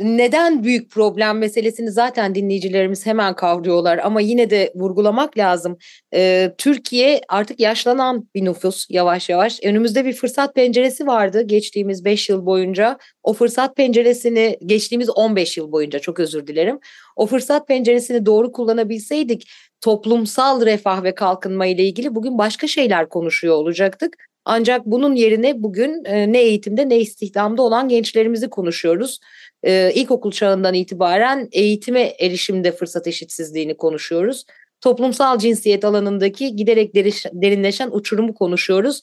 neden 0.00 0.64
büyük 0.64 0.90
problem 0.90 1.38
meselesini 1.38 1.90
zaten 1.90 2.34
dinleyicilerimiz 2.34 3.06
hemen 3.06 3.34
kavruyorlar 3.34 3.98
ama 3.98 4.20
yine 4.20 4.50
de 4.50 4.72
vurgulamak 4.74 5.38
lazım. 5.38 5.78
Ee, 6.14 6.54
Türkiye 6.58 7.20
artık 7.28 7.60
yaşlanan 7.60 8.28
bir 8.34 8.44
nüfus 8.44 8.86
yavaş 8.90 9.28
yavaş. 9.28 9.60
Önümüzde 9.64 10.04
bir 10.04 10.12
fırsat 10.12 10.54
penceresi 10.54 11.06
vardı 11.06 11.42
geçtiğimiz 11.42 12.04
5 12.04 12.28
yıl 12.28 12.46
boyunca. 12.46 12.98
O 13.22 13.32
fırsat 13.32 13.76
penceresini 13.76 14.58
geçtiğimiz 14.66 15.10
15 15.10 15.56
yıl 15.56 15.72
boyunca 15.72 15.98
çok 15.98 16.20
özür 16.20 16.46
dilerim. 16.46 16.78
O 17.16 17.26
fırsat 17.26 17.68
penceresini 17.68 18.26
doğru 18.26 18.52
kullanabilseydik 18.52 19.48
toplumsal 19.80 20.66
refah 20.66 21.02
ve 21.02 21.14
kalkınma 21.14 21.66
ile 21.66 21.84
ilgili 21.84 22.14
bugün 22.14 22.38
başka 22.38 22.66
şeyler 22.66 23.08
konuşuyor 23.08 23.54
olacaktık. 23.54 24.29
Ancak 24.52 24.86
bunun 24.86 25.14
yerine 25.14 25.62
bugün 25.62 26.04
e, 26.04 26.32
ne 26.32 26.40
eğitimde 26.40 26.88
ne 26.88 26.98
istihdamda 26.98 27.62
olan 27.62 27.88
gençlerimizi 27.88 28.50
konuşuyoruz 28.50 29.20
e, 29.62 29.92
ilkokul 29.94 30.30
çağından 30.30 30.74
itibaren 30.74 31.48
eğitime 31.52 32.00
erişimde 32.18 32.72
fırsat 32.72 33.06
eşitsizliğini 33.06 33.76
konuşuyoruz. 33.76 34.44
Toplumsal 34.80 35.38
cinsiyet 35.38 35.84
alanındaki 35.84 36.56
giderek 36.56 36.94
derinleşen 37.32 37.90
uçurumu 37.92 38.34
konuşuyoruz. 38.34 39.00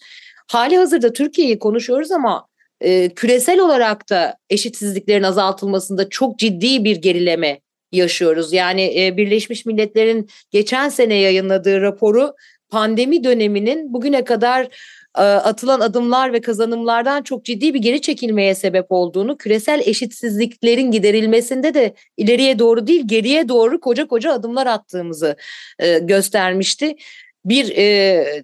Hali 0.47 0.77
hazırda 0.77 1.13
Türkiye'yi 1.13 1.59
konuşuyoruz 1.59 2.11
ama 2.11 2.47
e, 2.81 3.09
küresel 3.09 3.59
olarak 3.59 4.09
da 4.09 4.37
eşitsizliklerin 4.49 5.23
azaltılmasında 5.23 6.09
çok 6.09 6.39
ciddi 6.39 6.83
bir 6.83 6.95
gerileme 6.95 7.59
yaşıyoruz. 7.91 8.53
Yani 8.53 9.05
e, 9.05 9.17
Birleşmiş 9.17 9.65
Milletler'in 9.65 10.29
geçen 10.51 10.89
sene 10.89 11.15
yayınladığı 11.15 11.81
raporu 11.81 12.33
pandemi 12.69 13.23
döneminin 13.23 13.93
bugüne 13.93 14.23
kadar 14.23 14.67
atılan 15.23 15.79
adımlar 15.79 16.33
ve 16.33 16.41
kazanımlardan 16.41 17.23
çok 17.23 17.45
ciddi 17.45 17.73
bir 17.73 17.79
geri 17.79 18.01
çekilmeye 18.01 18.55
sebep 18.55 18.85
olduğunu, 18.89 19.37
küresel 19.37 19.81
eşitsizliklerin 19.85 20.91
giderilmesinde 20.91 21.73
de 21.73 21.93
ileriye 22.17 22.59
doğru 22.59 22.87
değil 22.87 23.03
geriye 23.05 23.49
doğru 23.49 23.79
koca 23.79 24.07
koca 24.07 24.33
adımlar 24.33 24.67
attığımızı 24.67 25.35
e, 25.79 25.99
göstermişti. 25.99 26.95
Bir 27.45 27.77
e, 27.77 28.43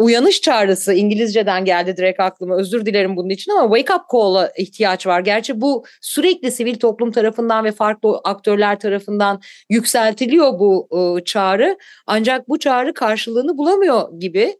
uyanış 0.00 0.40
çağrısı 0.40 0.94
İngilizceden 0.94 1.64
geldi 1.64 1.96
direkt 1.96 2.20
aklıma 2.20 2.56
özür 2.56 2.86
dilerim 2.86 3.16
bunun 3.16 3.28
için 3.28 3.52
ama 3.52 3.76
wake 3.76 4.00
up 4.00 4.10
call'a 4.12 4.52
ihtiyaç 4.56 5.06
var. 5.06 5.20
Gerçi 5.20 5.60
bu 5.60 5.84
sürekli 6.00 6.50
sivil 6.50 6.74
toplum 6.74 7.12
tarafından 7.12 7.64
ve 7.64 7.72
farklı 7.72 8.20
aktörler 8.24 8.80
tarafından 8.80 9.40
yükseltiliyor 9.70 10.58
bu 10.58 10.88
e, 10.92 11.24
çağrı 11.24 11.78
ancak 12.06 12.48
bu 12.48 12.58
çağrı 12.58 12.94
karşılığını 12.94 13.58
bulamıyor 13.58 14.20
gibi 14.20 14.56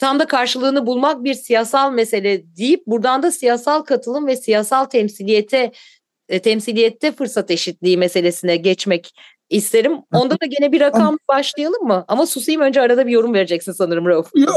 tam 0.00 0.18
da 0.18 0.26
karşılığını 0.26 0.86
bulmak 0.86 1.24
bir 1.24 1.34
siyasal 1.34 1.92
mesele 1.92 2.56
deyip 2.56 2.86
buradan 2.86 3.22
da 3.22 3.30
siyasal 3.30 3.82
katılım 3.82 4.26
ve 4.26 4.36
siyasal 4.36 4.84
temsiliyete 4.84 5.72
e, 6.28 6.38
temsiliyette 6.42 7.12
fırsat 7.12 7.50
eşitliği 7.50 7.98
meselesine 7.98 8.56
geçmek 8.56 9.14
isterim. 9.50 9.92
Onda 10.12 10.34
da 10.34 10.46
gene 10.46 10.72
bir 10.72 10.80
rakam 10.80 11.18
başlayalım 11.28 11.82
mı? 11.82 12.04
Ama 12.08 12.26
susayım 12.26 12.60
önce 12.60 12.80
arada 12.80 13.06
bir 13.06 13.12
yorum 13.12 13.34
vereceksin 13.34 13.72
sanırım 13.72 14.06
Rauf. 14.06 14.30
Ya, 14.34 14.52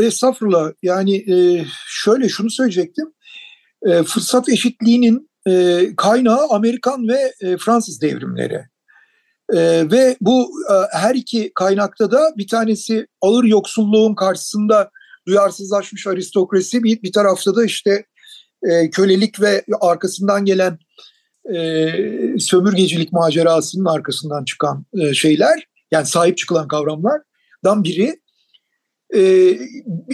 e, 0.00 0.04
estağfurullah. 0.04 0.72
Yani 0.82 1.16
e, 1.16 1.64
şöyle 1.86 2.28
şunu 2.28 2.50
söyleyecektim. 2.50 3.12
E, 3.86 4.02
fırsat 4.02 4.48
eşitliğinin 4.48 5.30
e, 5.48 5.80
kaynağı 5.96 6.48
Amerikan 6.50 7.08
ve 7.08 7.32
e, 7.40 7.56
Fransız 7.56 8.02
devrimleri. 8.02 8.64
E, 9.52 9.90
ve 9.90 10.16
bu 10.20 10.50
e, 10.70 10.74
her 10.98 11.14
iki 11.14 11.52
kaynakta 11.54 12.10
da 12.10 12.32
bir 12.36 12.48
tanesi 12.48 13.06
ağır 13.20 13.44
yoksulluğun 13.44 14.14
karşısında 14.14 14.90
duyarsızlaşmış 15.26 16.06
aristokrasi 16.06 16.82
bir, 16.84 17.02
bir 17.02 17.12
tarafta 17.12 17.56
da 17.56 17.64
işte 17.64 18.04
e, 18.62 18.90
kölelik 18.90 19.40
ve 19.40 19.64
arkasından 19.80 20.44
gelen 20.44 20.78
e, 21.54 21.58
sömürgecilik 22.38 23.12
macerasının 23.12 23.84
arkasından 23.84 24.44
çıkan 24.44 24.84
e, 25.00 25.14
şeyler 25.14 25.66
yani 25.90 26.06
sahip 26.06 26.38
çıkılan 26.38 26.68
kavramlardan 26.68 27.84
biri. 27.84 28.20
E, 29.14 29.50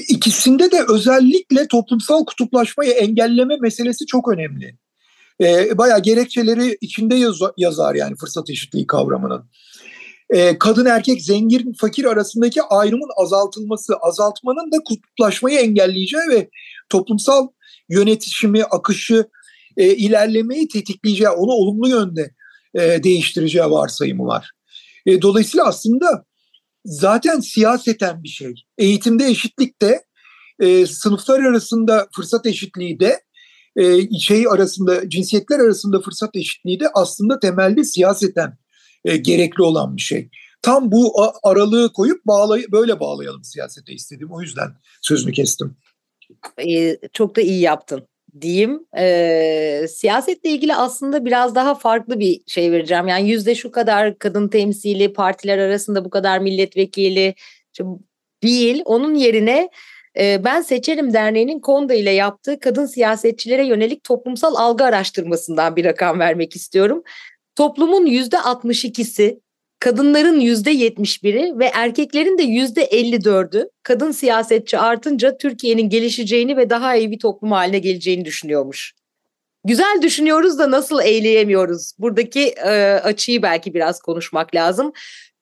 ikisinde 0.08 0.70
de 0.70 0.84
özellikle 0.88 1.68
toplumsal 1.68 2.24
kutuplaşmayı 2.24 2.90
engelleme 2.90 3.56
meselesi 3.60 4.06
çok 4.06 4.32
önemli 4.32 4.78
e, 5.40 5.78
bayağı 5.78 6.02
gerekçeleri 6.02 6.78
içinde 6.80 7.14
yaz, 7.14 7.38
yazar 7.56 7.94
yani 7.94 8.16
fırsat 8.16 8.50
eşitliği 8.50 8.86
kavramının. 8.86 9.50
E, 10.30 10.58
kadın 10.58 10.86
erkek 10.86 11.22
zengin 11.22 11.72
fakir 11.72 12.04
arasındaki 12.04 12.62
ayrımın 12.62 13.10
azaltılması, 13.16 13.96
azaltmanın 13.96 14.72
da 14.72 14.76
kutuplaşmayı 14.84 15.58
engelleyeceği 15.58 16.28
ve 16.30 16.50
toplumsal 16.88 17.48
yönetişimi, 17.88 18.64
akışı, 18.64 19.28
e, 19.76 19.94
ilerlemeyi 19.94 20.68
tetikleyeceği, 20.68 21.28
onu 21.28 21.50
olumlu 21.50 21.88
yönde 21.88 22.30
e, 22.74 23.02
değiştireceği 23.02 23.64
varsayımı 23.64 24.26
var. 24.26 24.50
E, 25.06 25.22
dolayısıyla 25.22 25.66
aslında 25.66 26.24
zaten 26.84 27.40
siyaseten 27.40 28.22
bir 28.22 28.28
şey. 28.28 28.54
Eğitimde 28.78 29.26
eşitlik 29.26 29.82
de, 29.82 30.04
e, 30.60 30.86
sınıflar 30.86 31.40
arasında 31.40 32.08
fırsat 32.16 32.46
eşitliği 32.46 33.00
de 33.00 33.20
e, 33.76 34.18
şey 34.18 34.44
arasında 34.50 35.08
cinsiyetler 35.08 35.58
arasında 35.58 36.00
fırsat 36.00 36.36
eşitliği 36.36 36.80
de 36.80 36.88
aslında 36.94 37.38
temelde 37.38 37.84
siyaseten 37.84 38.58
e, 39.04 39.16
gerekli 39.16 39.62
olan 39.62 39.96
bir 39.96 40.02
şey. 40.02 40.30
Tam 40.62 40.92
bu 40.92 41.12
aralığı 41.42 41.92
koyup 41.92 42.26
bağlay 42.26 42.64
böyle 42.72 43.00
bağlayalım 43.00 43.44
siyasete 43.44 43.92
istedim. 43.92 44.28
O 44.32 44.40
yüzden 44.40 44.68
sözünü 45.02 45.32
kestim. 45.32 45.76
Ee, 46.68 46.98
çok 47.12 47.36
da 47.36 47.40
iyi 47.40 47.60
yaptın 47.60 48.08
diyeyim. 48.40 48.86
Ee, 48.98 49.86
siyasetle 49.88 50.50
ilgili 50.50 50.74
aslında 50.74 51.24
biraz 51.24 51.54
daha 51.54 51.74
farklı 51.74 52.20
bir 52.20 52.40
şey 52.46 52.72
vereceğim. 52.72 53.08
Yani 53.08 53.30
yüzde 53.30 53.54
şu 53.54 53.70
kadar 53.70 54.18
kadın 54.18 54.48
temsili, 54.48 55.12
partiler 55.12 55.58
arasında 55.58 56.04
bu 56.04 56.10
kadar 56.10 56.38
milletvekili 56.38 57.34
değil. 58.42 58.82
Onun 58.84 59.14
yerine 59.14 59.68
ben 60.18 60.60
Seçerim 60.60 61.12
Derneği'nin 61.12 61.60
Konda 61.60 61.94
ile 61.94 62.10
yaptığı 62.10 62.60
kadın 62.60 62.86
siyasetçilere 62.86 63.66
yönelik 63.66 64.04
toplumsal 64.04 64.54
algı 64.54 64.84
araştırmasından 64.84 65.76
bir 65.76 65.84
rakam 65.84 66.18
vermek 66.18 66.56
istiyorum. 66.56 67.02
Toplumun 67.56 68.06
yüzde 68.06 68.36
62'si, 68.36 69.40
kadınların 69.80 70.40
yüzde 70.40 70.72
71'i 70.72 71.58
ve 71.58 71.64
erkeklerin 71.74 72.38
de 72.38 72.42
yüzde 72.42 72.84
54'ü 72.84 73.70
kadın 73.82 74.10
siyasetçi 74.10 74.78
artınca 74.78 75.36
Türkiye'nin 75.36 75.88
gelişeceğini 75.88 76.56
ve 76.56 76.70
daha 76.70 76.96
iyi 76.96 77.10
bir 77.10 77.18
toplum 77.18 77.52
haline 77.52 77.78
geleceğini 77.78 78.24
düşünüyormuş. 78.24 78.94
Güzel 79.64 80.02
düşünüyoruz 80.02 80.58
da 80.58 80.70
nasıl 80.70 81.00
eyleyemiyoruz? 81.02 81.92
Buradaki 81.98 82.48
e, 82.48 82.92
açıyı 82.92 83.42
belki 83.42 83.74
biraz 83.74 84.00
konuşmak 84.00 84.54
lazım. 84.54 84.92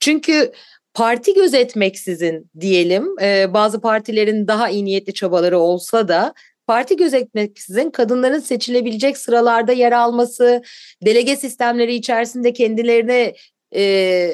Çünkü 0.00 0.52
parti 0.94 1.34
gözetmeksizin 1.34 2.50
diyelim 2.60 3.18
e, 3.22 3.54
bazı 3.54 3.80
partilerin 3.80 4.48
daha 4.48 4.68
iyi 4.68 4.84
niyetli 4.84 5.14
çabaları 5.14 5.58
olsa 5.58 6.08
da 6.08 6.34
parti 6.66 6.96
gözetmeksizin 6.96 7.90
kadınların 7.90 8.38
seçilebilecek 8.38 9.18
sıralarda 9.18 9.72
yer 9.72 9.92
alması, 9.92 10.62
delege 11.04 11.36
sistemleri 11.36 11.94
içerisinde 11.94 12.52
kendilerine 12.52 13.34
e, 13.74 14.32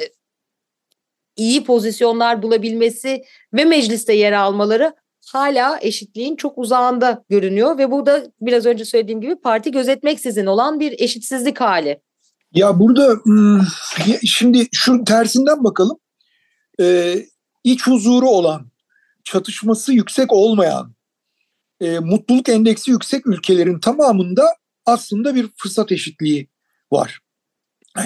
iyi 1.37 1.65
pozisyonlar 1.65 2.43
bulabilmesi 2.43 3.23
ve 3.55 3.65
mecliste 3.65 4.13
yer 4.13 4.33
almaları 4.33 4.95
hala 5.33 5.79
eşitliğin 5.83 6.37
çok 6.37 6.59
uzağında 6.59 7.25
görünüyor 7.29 7.79
ve 7.79 7.91
bu 7.91 8.07
da 8.07 8.23
biraz 8.41 8.67
önce 8.67 8.85
söylediğim 8.85 9.21
gibi 9.21 9.37
parti 9.37 9.71
gözetmeksizin 9.71 10.47
olan 10.47 10.81
bir 10.81 10.95
eşitsizlik 10.99 11.61
hali. 11.61 12.01
Ya 12.55 12.79
burada 12.79 13.17
şimdi 14.25 14.67
şu 14.73 15.05
tersinden 15.05 15.65
bakalım 15.65 15.99
e, 16.81 17.17
iç 17.65 17.87
huzuru 17.87 18.29
olan, 18.29 18.71
çatışması 19.25 19.93
yüksek 19.93 20.33
olmayan, 20.33 20.95
e, 21.81 21.99
mutluluk 21.99 22.49
endeksi 22.49 22.91
yüksek 22.91 23.27
ülkelerin 23.27 23.81
tamamında 23.81 24.57
aslında 24.87 25.35
bir 25.35 25.49
fırsat 25.57 25.93
eşitliği 25.93 26.49
var. 26.93 27.21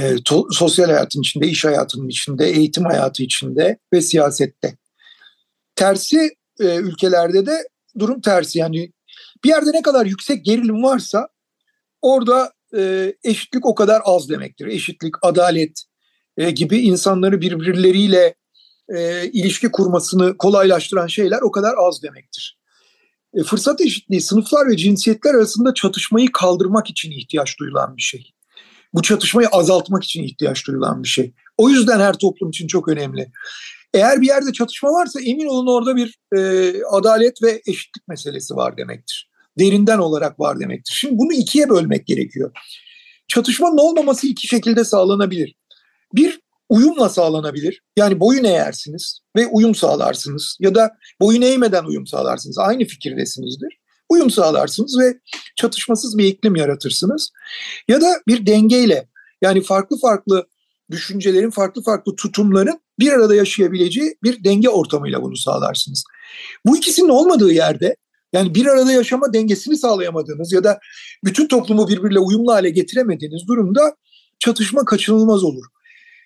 E, 0.00 0.16
to, 0.24 0.46
sosyal 0.50 0.86
hayatın 0.86 1.20
içinde, 1.20 1.46
iş 1.46 1.64
hayatının 1.64 2.08
içinde, 2.08 2.46
eğitim 2.46 2.84
hayatı 2.84 3.22
içinde 3.22 3.78
ve 3.92 4.00
siyasette. 4.00 4.76
Tersi 5.76 6.30
e, 6.60 6.76
ülkelerde 6.76 7.46
de 7.46 7.68
durum 7.98 8.20
tersi. 8.20 8.58
Yani 8.58 8.92
bir 9.44 9.48
yerde 9.48 9.72
ne 9.72 9.82
kadar 9.82 10.06
yüksek 10.06 10.44
gerilim 10.44 10.82
varsa 10.82 11.28
orada 12.02 12.52
e, 12.76 13.14
eşitlik 13.24 13.66
o 13.66 13.74
kadar 13.74 14.02
az 14.04 14.28
demektir. 14.28 14.66
Eşitlik, 14.66 15.14
adalet 15.22 15.82
e, 16.36 16.50
gibi 16.50 16.78
insanları 16.78 17.40
birbirleriyle 17.40 18.34
e, 18.88 19.30
ilişki 19.32 19.70
kurmasını 19.70 20.36
kolaylaştıran 20.36 21.06
şeyler 21.06 21.42
o 21.42 21.50
kadar 21.50 21.74
az 21.78 22.02
demektir. 22.02 22.58
E, 23.34 23.42
fırsat 23.42 23.80
eşitliği 23.80 24.20
sınıflar 24.20 24.68
ve 24.68 24.76
cinsiyetler 24.76 25.34
arasında 25.34 25.74
çatışmayı 25.74 26.32
kaldırmak 26.32 26.90
için 26.90 27.10
ihtiyaç 27.10 27.58
duyulan 27.58 27.96
bir 27.96 28.02
şey. 28.02 28.32
Bu 28.94 29.02
çatışmayı 29.02 29.48
azaltmak 29.48 30.04
için 30.04 30.22
ihtiyaç 30.22 30.66
duyulan 30.66 31.02
bir 31.02 31.08
şey. 31.08 31.34
O 31.58 31.68
yüzden 31.70 32.00
her 32.00 32.18
toplum 32.18 32.50
için 32.50 32.66
çok 32.66 32.88
önemli. 32.88 33.30
Eğer 33.94 34.20
bir 34.20 34.26
yerde 34.26 34.52
çatışma 34.52 34.92
varsa 34.92 35.20
emin 35.20 35.46
olun 35.46 35.66
orada 35.66 35.96
bir 35.96 36.18
e, 36.36 36.72
adalet 36.90 37.42
ve 37.42 37.62
eşitlik 37.66 38.08
meselesi 38.08 38.56
var 38.56 38.76
demektir. 38.76 39.30
Derinden 39.58 39.98
olarak 39.98 40.40
var 40.40 40.60
demektir. 40.60 40.94
Şimdi 40.94 41.18
bunu 41.18 41.32
ikiye 41.32 41.68
bölmek 41.68 42.06
gerekiyor. 42.06 42.52
Çatışmanın 43.28 43.78
olmaması 43.78 44.26
iki 44.26 44.46
şekilde 44.46 44.84
sağlanabilir. 44.84 45.54
Bir, 46.14 46.40
uyumla 46.72 47.08
sağlanabilir. 47.08 47.82
Yani 47.96 48.20
boyun 48.20 48.44
eğersiniz 48.44 49.20
ve 49.36 49.46
uyum 49.46 49.74
sağlarsınız. 49.74 50.56
Ya 50.60 50.74
da 50.74 50.90
boyun 51.20 51.42
eğmeden 51.42 51.84
uyum 51.84 52.06
sağlarsınız. 52.06 52.58
Aynı 52.58 52.84
fikirdesinizdir. 52.84 53.78
Uyum 54.08 54.30
sağlarsınız 54.30 54.98
ve 55.00 55.14
çatışmasız 55.56 56.18
bir 56.18 56.24
iklim 56.24 56.56
yaratırsınız. 56.56 57.30
Ya 57.88 58.00
da 58.00 58.20
bir 58.28 58.46
dengeyle 58.46 59.08
yani 59.42 59.62
farklı 59.62 59.98
farklı 59.98 60.46
düşüncelerin, 60.90 61.50
farklı 61.50 61.82
farklı 61.82 62.14
tutumların 62.16 62.80
bir 62.98 63.12
arada 63.12 63.34
yaşayabileceği 63.34 64.14
bir 64.22 64.44
denge 64.44 64.68
ortamıyla 64.68 65.22
bunu 65.22 65.36
sağlarsınız. 65.36 66.04
Bu 66.66 66.76
ikisinin 66.76 67.08
olmadığı 67.08 67.52
yerde 67.52 67.96
yani 68.32 68.54
bir 68.54 68.66
arada 68.66 68.92
yaşama 68.92 69.32
dengesini 69.32 69.76
sağlayamadığınız 69.76 70.52
ya 70.52 70.64
da 70.64 70.78
bütün 71.24 71.48
toplumu 71.48 71.88
birbiriyle 71.88 72.18
uyumlu 72.18 72.52
hale 72.52 72.70
getiremediğiniz 72.70 73.48
durumda 73.48 73.96
çatışma 74.38 74.84
kaçınılmaz 74.84 75.44
olur. 75.44 75.64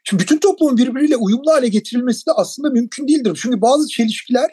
Şimdi 0.09 0.23
bütün 0.23 0.38
toplumun 0.38 0.77
birbiriyle 0.77 1.16
uyumlu 1.16 1.51
hale 1.53 1.69
getirilmesi 1.69 2.27
de 2.27 2.31
aslında 2.33 2.71
mümkün 2.71 3.09
değildir. 3.09 3.38
Çünkü 3.42 3.61
bazı 3.61 3.88
çelişkiler 3.88 4.51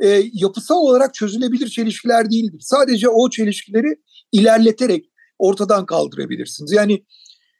e, 0.00 0.22
yapısal 0.32 0.76
olarak 0.76 1.14
çözülebilir 1.14 1.68
çelişkiler 1.68 2.30
değildir. 2.30 2.60
Sadece 2.60 3.08
o 3.08 3.30
çelişkileri 3.30 3.96
ilerleterek 4.32 5.04
ortadan 5.38 5.86
kaldırabilirsiniz. 5.86 6.72
Yani 6.72 7.04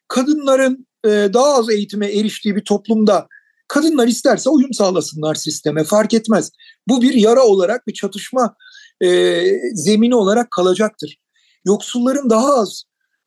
kadınların 0.08 0.86
e, 1.04 1.08
daha 1.08 1.54
az 1.54 1.70
eğitime 1.70 2.06
eriştiği 2.06 2.56
bir 2.56 2.64
toplumda 2.64 3.28
kadınlar 3.68 4.08
isterse 4.08 4.50
uyum 4.50 4.72
sağlasınlar 4.72 5.34
sisteme 5.34 5.84
fark 5.84 6.14
etmez. 6.14 6.50
Bu 6.88 7.02
bir 7.02 7.14
yara 7.14 7.42
olarak 7.42 7.86
bir 7.86 7.92
çatışma 7.92 8.56
e, 9.02 9.42
zemini 9.74 10.14
olarak 10.14 10.50
kalacaktır. 10.50 11.18
Yoksulların 11.64 12.30
daha 12.30 12.54
az 12.54 12.82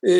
e, 0.06 0.12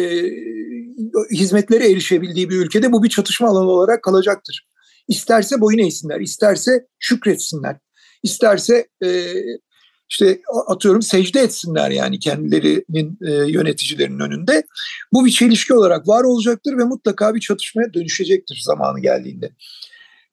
hizmetlere 1.31 1.91
erişebildiği 1.91 2.51
bir 2.51 2.57
ülkede 2.57 2.93
bu 2.93 3.03
bir 3.03 3.09
çatışma 3.09 3.49
alanı 3.49 3.71
olarak 3.71 4.03
kalacaktır. 4.03 4.69
İsterse 5.09 5.61
boyun 5.61 5.79
eğsinler, 5.79 6.21
isterse 6.21 6.87
şükretsinler, 6.99 7.77
isterse 8.23 8.89
e, 9.05 9.33
işte 10.11 10.41
atıyorum 10.67 11.03
secde 11.03 11.41
etsinler 11.41 11.91
yani 11.91 12.19
kendilerinin 12.19 13.19
e, 13.27 13.51
yöneticilerinin 13.53 14.21
önünde. 14.21 14.63
Bu 15.13 15.27
bir 15.27 15.31
çelişki 15.31 15.75
olarak 15.75 16.09
var 16.09 16.25
olacaktır 16.25 16.79
ve 16.79 16.85
mutlaka 16.85 17.35
bir 17.35 17.41
çatışmaya 17.41 17.95
dönüşecektir 17.95 18.61
zamanı 18.65 19.01
geldiğinde. 19.01 19.51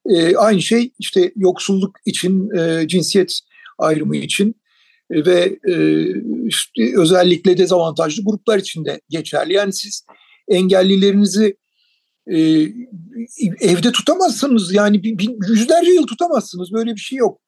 E, 0.10 0.36
aynı 0.36 0.62
şey 0.62 0.92
işte 1.00 1.32
yoksulluk 1.36 1.96
için, 2.06 2.50
e, 2.58 2.88
cinsiyet 2.88 3.40
ayrımı 3.78 4.18
için 4.18 4.56
ve 5.12 5.60
e, 5.68 6.06
işte 6.48 6.94
özellikle 6.98 7.58
dezavantajlı 7.58 8.24
gruplar 8.24 8.60
için 8.60 8.86
de 8.86 9.02
geçerli. 9.10 9.54
Yani 9.54 9.74
siz 9.74 10.06
engellilerinizi 10.48 11.58
e, 12.28 12.38
evde 13.60 13.92
tutamazsınız 13.92 14.74
yani 14.74 15.02
yüzlerce 15.48 15.92
yıl 15.92 16.08
tutamazsınız 16.08 16.74
böyle 16.74 16.96
bir 16.96 17.00
şey 17.00 17.18
yok. 17.18 17.42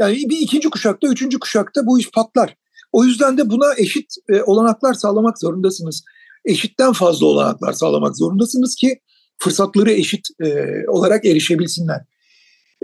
Yani 0.00 0.16
bir 0.16 0.38
ikinci 0.38 0.70
kuşakta, 0.70 1.08
üçüncü 1.08 1.38
kuşakta 1.38 1.86
bu 1.86 2.00
iş 2.00 2.10
patlar. 2.10 2.56
O 2.92 3.04
yüzden 3.04 3.38
de 3.38 3.50
buna 3.50 3.74
eşit 3.76 4.14
e, 4.28 4.42
olanaklar 4.42 4.94
sağlamak 4.94 5.38
zorundasınız. 5.38 6.04
Eşitten 6.44 6.92
fazla 6.92 7.26
olanaklar 7.26 7.72
sağlamak 7.72 8.16
zorundasınız 8.16 8.74
ki 8.74 9.00
fırsatları 9.38 9.92
eşit 9.92 10.28
e, 10.40 10.66
olarak 10.88 11.24
erişebilsinler. 11.24 12.00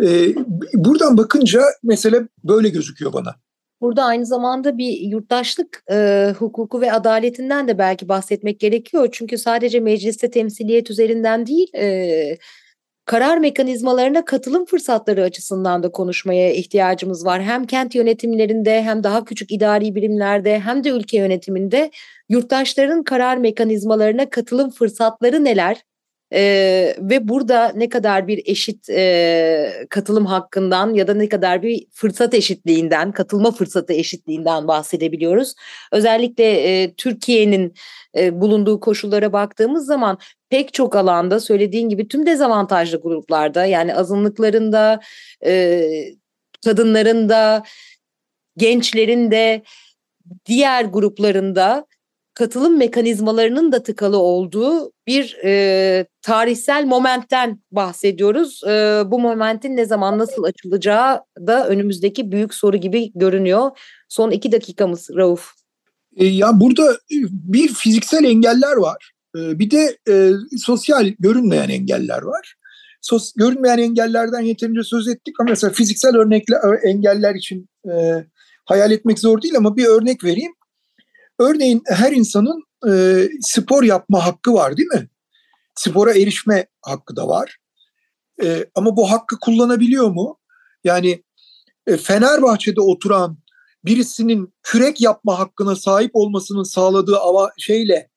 E, 0.04 0.34
buradan 0.74 1.16
bakınca 1.16 1.62
mesele 1.82 2.28
böyle 2.44 2.68
gözüküyor 2.68 3.12
bana. 3.12 3.36
Burada 3.80 4.04
aynı 4.04 4.26
zamanda 4.26 4.78
bir 4.78 5.00
yurttaşlık 5.00 5.84
e, 5.90 6.28
hukuku 6.38 6.80
ve 6.80 6.92
adaletinden 6.92 7.68
de 7.68 7.78
belki 7.78 8.08
bahsetmek 8.08 8.60
gerekiyor. 8.60 9.08
Çünkü 9.12 9.38
sadece 9.38 9.80
mecliste 9.80 10.30
temsiliyet 10.30 10.90
üzerinden 10.90 11.46
değil, 11.46 11.74
e, 11.74 12.38
karar 13.04 13.38
mekanizmalarına 13.38 14.24
katılım 14.24 14.64
fırsatları 14.66 15.22
açısından 15.22 15.82
da 15.82 15.92
konuşmaya 15.92 16.52
ihtiyacımız 16.52 17.26
var. 17.26 17.42
Hem 17.42 17.66
kent 17.66 17.94
yönetimlerinde 17.94 18.82
hem 18.82 19.04
daha 19.04 19.24
küçük 19.24 19.52
idari 19.52 19.94
birimlerde 19.94 20.60
hem 20.60 20.84
de 20.84 20.88
ülke 20.88 21.16
yönetiminde 21.18 21.90
yurttaşların 22.28 23.04
karar 23.04 23.36
mekanizmalarına 23.36 24.30
katılım 24.30 24.70
fırsatları 24.70 25.44
neler? 25.44 25.84
Ee, 26.34 26.96
ve 27.00 27.28
burada 27.28 27.72
ne 27.76 27.88
kadar 27.88 28.28
bir 28.28 28.42
eşit 28.46 28.90
e, 28.90 29.86
katılım 29.90 30.26
hakkından 30.26 30.94
ya 30.94 31.06
da 31.06 31.14
ne 31.14 31.28
kadar 31.28 31.62
bir 31.62 31.86
fırsat 31.92 32.34
eşitliğinden, 32.34 33.12
katılma 33.12 33.50
fırsatı 33.50 33.92
eşitliğinden 33.92 34.68
bahsedebiliyoruz. 34.68 35.54
Özellikle 35.92 36.44
e, 36.44 36.94
Türkiye'nin 36.94 37.74
e, 38.16 38.40
bulunduğu 38.40 38.80
koşullara 38.80 39.32
baktığımız 39.32 39.86
zaman 39.86 40.18
pek 40.50 40.74
çok 40.74 40.96
alanda 40.96 41.40
söylediğin 41.40 41.88
gibi 41.88 42.08
tüm 42.08 42.26
dezavantajlı 42.26 43.00
gruplarda 43.00 43.64
yani 43.64 43.94
azınlıklarında, 43.94 45.00
e, 45.44 45.82
kadınların 46.64 47.28
da, 47.28 47.62
gençlerin 48.56 49.30
de, 49.30 49.62
diğer 50.46 50.84
gruplarında 50.84 51.86
katılım 52.34 52.78
mekanizmalarının 52.78 53.72
da 53.72 53.82
tıkalı 53.82 54.18
olduğu 54.18 54.92
bir 55.06 55.36
e, 55.44 56.06
tarihsel 56.22 56.84
momentten 56.84 57.60
bahsediyoruz. 57.72 58.62
E, 58.64 59.02
bu 59.06 59.20
momentin 59.20 59.76
ne 59.76 59.84
zaman 59.86 60.18
nasıl 60.18 60.44
açılacağı 60.44 61.20
da 61.46 61.68
önümüzdeki 61.68 62.32
büyük 62.32 62.54
soru 62.54 62.76
gibi 62.76 63.12
görünüyor. 63.14 63.70
Son 64.08 64.30
iki 64.30 64.52
dakikamız 64.52 65.10
Rauf. 65.16 65.50
E, 66.16 66.26
ya 66.26 66.60
burada 66.60 66.92
e, 66.92 67.16
bir 67.30 67.68
fiziksel 67.68 68.24
engeller 68.24 68.76
var. 68.76 69.12
E, 69.36 69.58
bir 69.58 69.70
de 69.70 69.96
e, 70.08 70.30
sosyal 70.58 71.12
görünmeyen 71.18 71.68
engeller 71.68 72.22
var. 72.22 72.54
Sos, 73.00 73.32
görünmeyen 73.36 73.78
engellerden 73.78 74.40
yeterince 74.40 74.82
söz 74.82 75.08
ettik 75.08 75.40
ama 75.40 75.50
mesela 75.50 75.72
fiziksel 75.72 76.16
örnekler 76.16 76.58
engeller 76.82 77.34
için 77.34 77.68
e, 77.90 78.24
hayal 78.64 78.90
etmek 78.90 79.18
zor 79.18 79.42
değil 79.42 79.56
ama 79.56 79.76
bir 79.76 79.86
örnek 79.86 80.24
vereyim. 80.24 80.52
Örneğin 81.38 81.82
her 81.86 82.12
insanın 82.12 82.62
e, 82.90 83.28
spor 83.40 83.82
yapma 83.82 84.26
hakkı 84.26 84.54
var 84.54 84.76
değil 84.76 84.88
mi? 84.88 85.08
Spora 85.74 86.14
erişme 86.14 86.66
hakkı 86.82 87.16
da 87.16 87.28
var. 87.28 87.58
E, 88.42 88.66
ama 88.74 88.96
bu 88.96 89.10
hakkı 89.10 89.38
kullanabiliyor 89.40 90.10
mu? 90.10 90.38
Yani 90.84 91.22
e, 91.86 91.96
Fenerbahçe'de 91.96 92.80
oturan 92.80 93.38
birisinin 93.84 94.54
kürek 94.62 95.00
yapma 95.00 95.38
hakkına 95.38 95.76
sahip 95.76 96.10
olmasının 96.14 96.62
sağladığı 96.62 97.18
ava 97.18 97.50
şeyle 97.58 98.10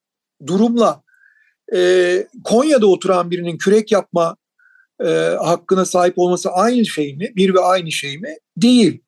durumla 0.47 1.03
e, 1.75 2.27
Konya'da 2.43 2.87
oturan 2.87 3.31
birinin 3.31 3.57
kürek 3.57 3.91
yapma 3.91 4.37
e, 5.05 5.07
hakkına 5.43 5.85
sahip 5.85 6.13
olması 6.17 6.49
aynı 6.49 6.85
şey 6.85 7.15
mi? 7.15 7.31
Bir 7.35 7.53
ve 7.53 7.59
aynı 7.59 7.91
şey 7.91 8.17
mi? 8.17 8.37
Değil. 8.57 9.03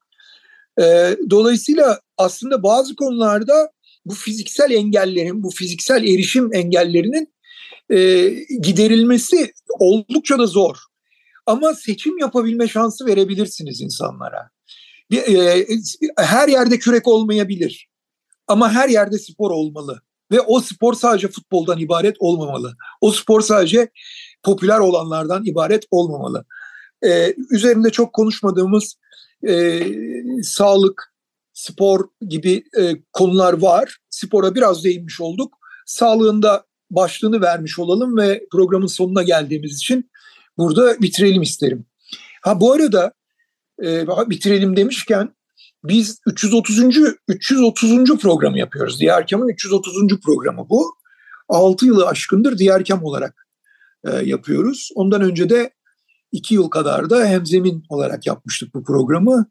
E, 0.82 1.16
dolayısıyla 1.30 2.00
aslında 2.18 2.64
bazı 2.64 2.96
konularda 2.96 3.72
bu 4.10 4.14
fiziksel 4.14 4.72
engellerin, 4.72 5.44
bu 5.44 5.50
fiziksel 5.50 6.04
erişim 6.04 6.54
engellerinin 6.54 7.34
e, 7.90 8.30
giderilmesi 8.62 9.54
oldukça 9.80 10.40
da 10.40 10.46
zor. 10.46 10.76
Ama 11.46 11.74
seçim 11.74 12.18
yapabilme 12.18 12.68
şansı 12.68 13.06
verebilirsiniz 13.06 13.82
insanlara. 13.82 14.50
E, 15.14 15.66
her 16.18 16.48
yerde 16.48 16.80
kürek 16.80 17.08
olmayabilir. 17.08 17.90
Ama 18.48 18.72
her 18.72 18.90
yerde 18.90 19.20
spor 19.20 19.52
olmalı. 19.52 20.02
Ve 20.32 20.42
o 20.42 20.60
spor 20.60 20.94
sadece 20.94 21.28
futboldan 21.28 21.80
ibaret 21.80 22.16
olmamalı. 22.20 22.76
O 23.02 23.12
spor 23.12 23.42
sadece 23.42 23.90
popüler 24.44 24.80
olanlardan 24.80 25.46
ibaret 25.46 25.84
olmamalı. 25.92 26.46
Ee, 27.06 27.34
üzerinde 27.52 27.90
çok 27.90 28.14
konuşmadığımız 28.14 28.96
e, 29.48 29.82
sağlık, 30.44 31.09
spor 31.60 32.10
gibi 32.22 32.64
e, 32.80 32.94
konular 33.14 33.54
var. 33.54 33.98
Spora 34.10 34.56
biraz 34.56 34.84
değinmiş 34.84 35.22
olduk. 35.22 35.58
Sağlığında 35.86 36.66
başlığını 36.92 37.42
vermiş 37.42 37.80
olalım 37.80 38.18
ve 38.18 38.48
programın 38.52 38.88
sonuna 38.88 39.24
geldiğimiz 39.24 39.76
için 39.76 40.12
burada 40.58 41.02
bitirelim 41.02 41.42
isterim. 41.42 41.86
Ha 42.42 42.62
bu 42.62 42.74
arada 42.74 43.14
e, 43.84 44.08
bitirelim 44.08 44.76
demişken 44.76 45.36
biz 45.84 46.22
330. 46.26 46.80
330. 47.28 48.18
programı 48.18 48.60
yapıyoruz. 48.60 49.00
Diyarkam'ın 49.00 49.48
330. 49.48 50.20
programı 50.26 50.70
bu. 50.70 50.94
6 51.50 51.86
yılı 51.86 52.08
aşkındır 52.08 52.58
Diyarkam 52.58 53.04
olarak 53.04 53.48
e, 54.08 54.10
yapıyoruz. 54.10 54.90
Ondan 54.96 55.22
önce 55.22 55.50
de 55.50 55.74
2 56.32 56.56
yıl 56.56 56.70
kadar 56.70 57.10
da 57.10 57.26
Hemzemin 57.26 57.84
olarak 57.90 58.28
yapmıştık 58.28 58.74
bu 58.74 58.84
programı. 58.84 59.46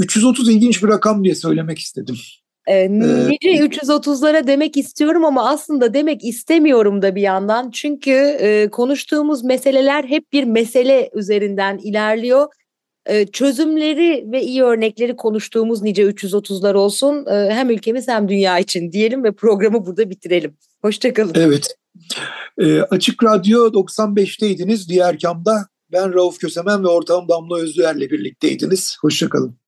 330 0.00 0.48
ilginç 0.48 0.82
bir 0.82 0.88
rakam 0.88 1.24
diye 1.24 1.34
söylemek 1.34 1.78
istedim. 1.78 2.16
E, 2.66 2.90
nice 2.90 3.50
330'lara 3.50 4.46
demek 4.46 4.76
istiyorum 4.76 5.24
ama 5.24 5.48
aslında 5.48 5.94
demek 5.94 6.24
istemiyorum 6.24 7.02
da 7.02 7.14
bir 7.14 7.22
yandan. 7.22 7.70
Çünkü 7.70 8.10
e, 8.40 8.68
konuştuğumuz 8.70 9.44
meseleler 9.44 10.04
hep 10.04 10.32
bir 10.32 10.44
mesele 10.44 11.10
üzerinden 11.14 11.78
ilerliyor. 11.78 12.46
E, 13.06 13.26
çözümleri 13.26 14.32
ve 14.32 14.42
iyi 14.42 14.62
örnekleri 14.62 15.16
konuştuğumuz 15.16 15.82
nice 15.82 16.02
330'lar 16.02 16.74
olsun. 16.74 17.26
E, 17.26 17.50
hem 17.50 17.70
ülkemiz 17.70 18.08
hem 18.08 18.28
dünya 18.28 18.58
için 18.58 18.92
diyelim 18.92 19.24
ve 19.24 19.32
programı 19.32 19.86
burada 19.86 20.10
bitirelim. 20.10 20.56
Hoşçakalın. 20.82 21.32
Evet. 21.34 21.76
E, 22.58 22.80
Açık 22.80 23.24
Radyo 23.24 23.66
95'teydiniz. 23.66 24.88
Diğer 24.88 25.18
kamda 25.18 25.66
ben 25.92 26.14
Rauf 26.14 26.38
Kösemen 26.38 26.84
ve 26.84 26.88
ortağım 26.88 27.28
Damla 27.28 27.58
Özlüer'le 27.58 28.10
birlikteydiniz. 28.10 28.96
Hoşçakalın. 29.00 29.59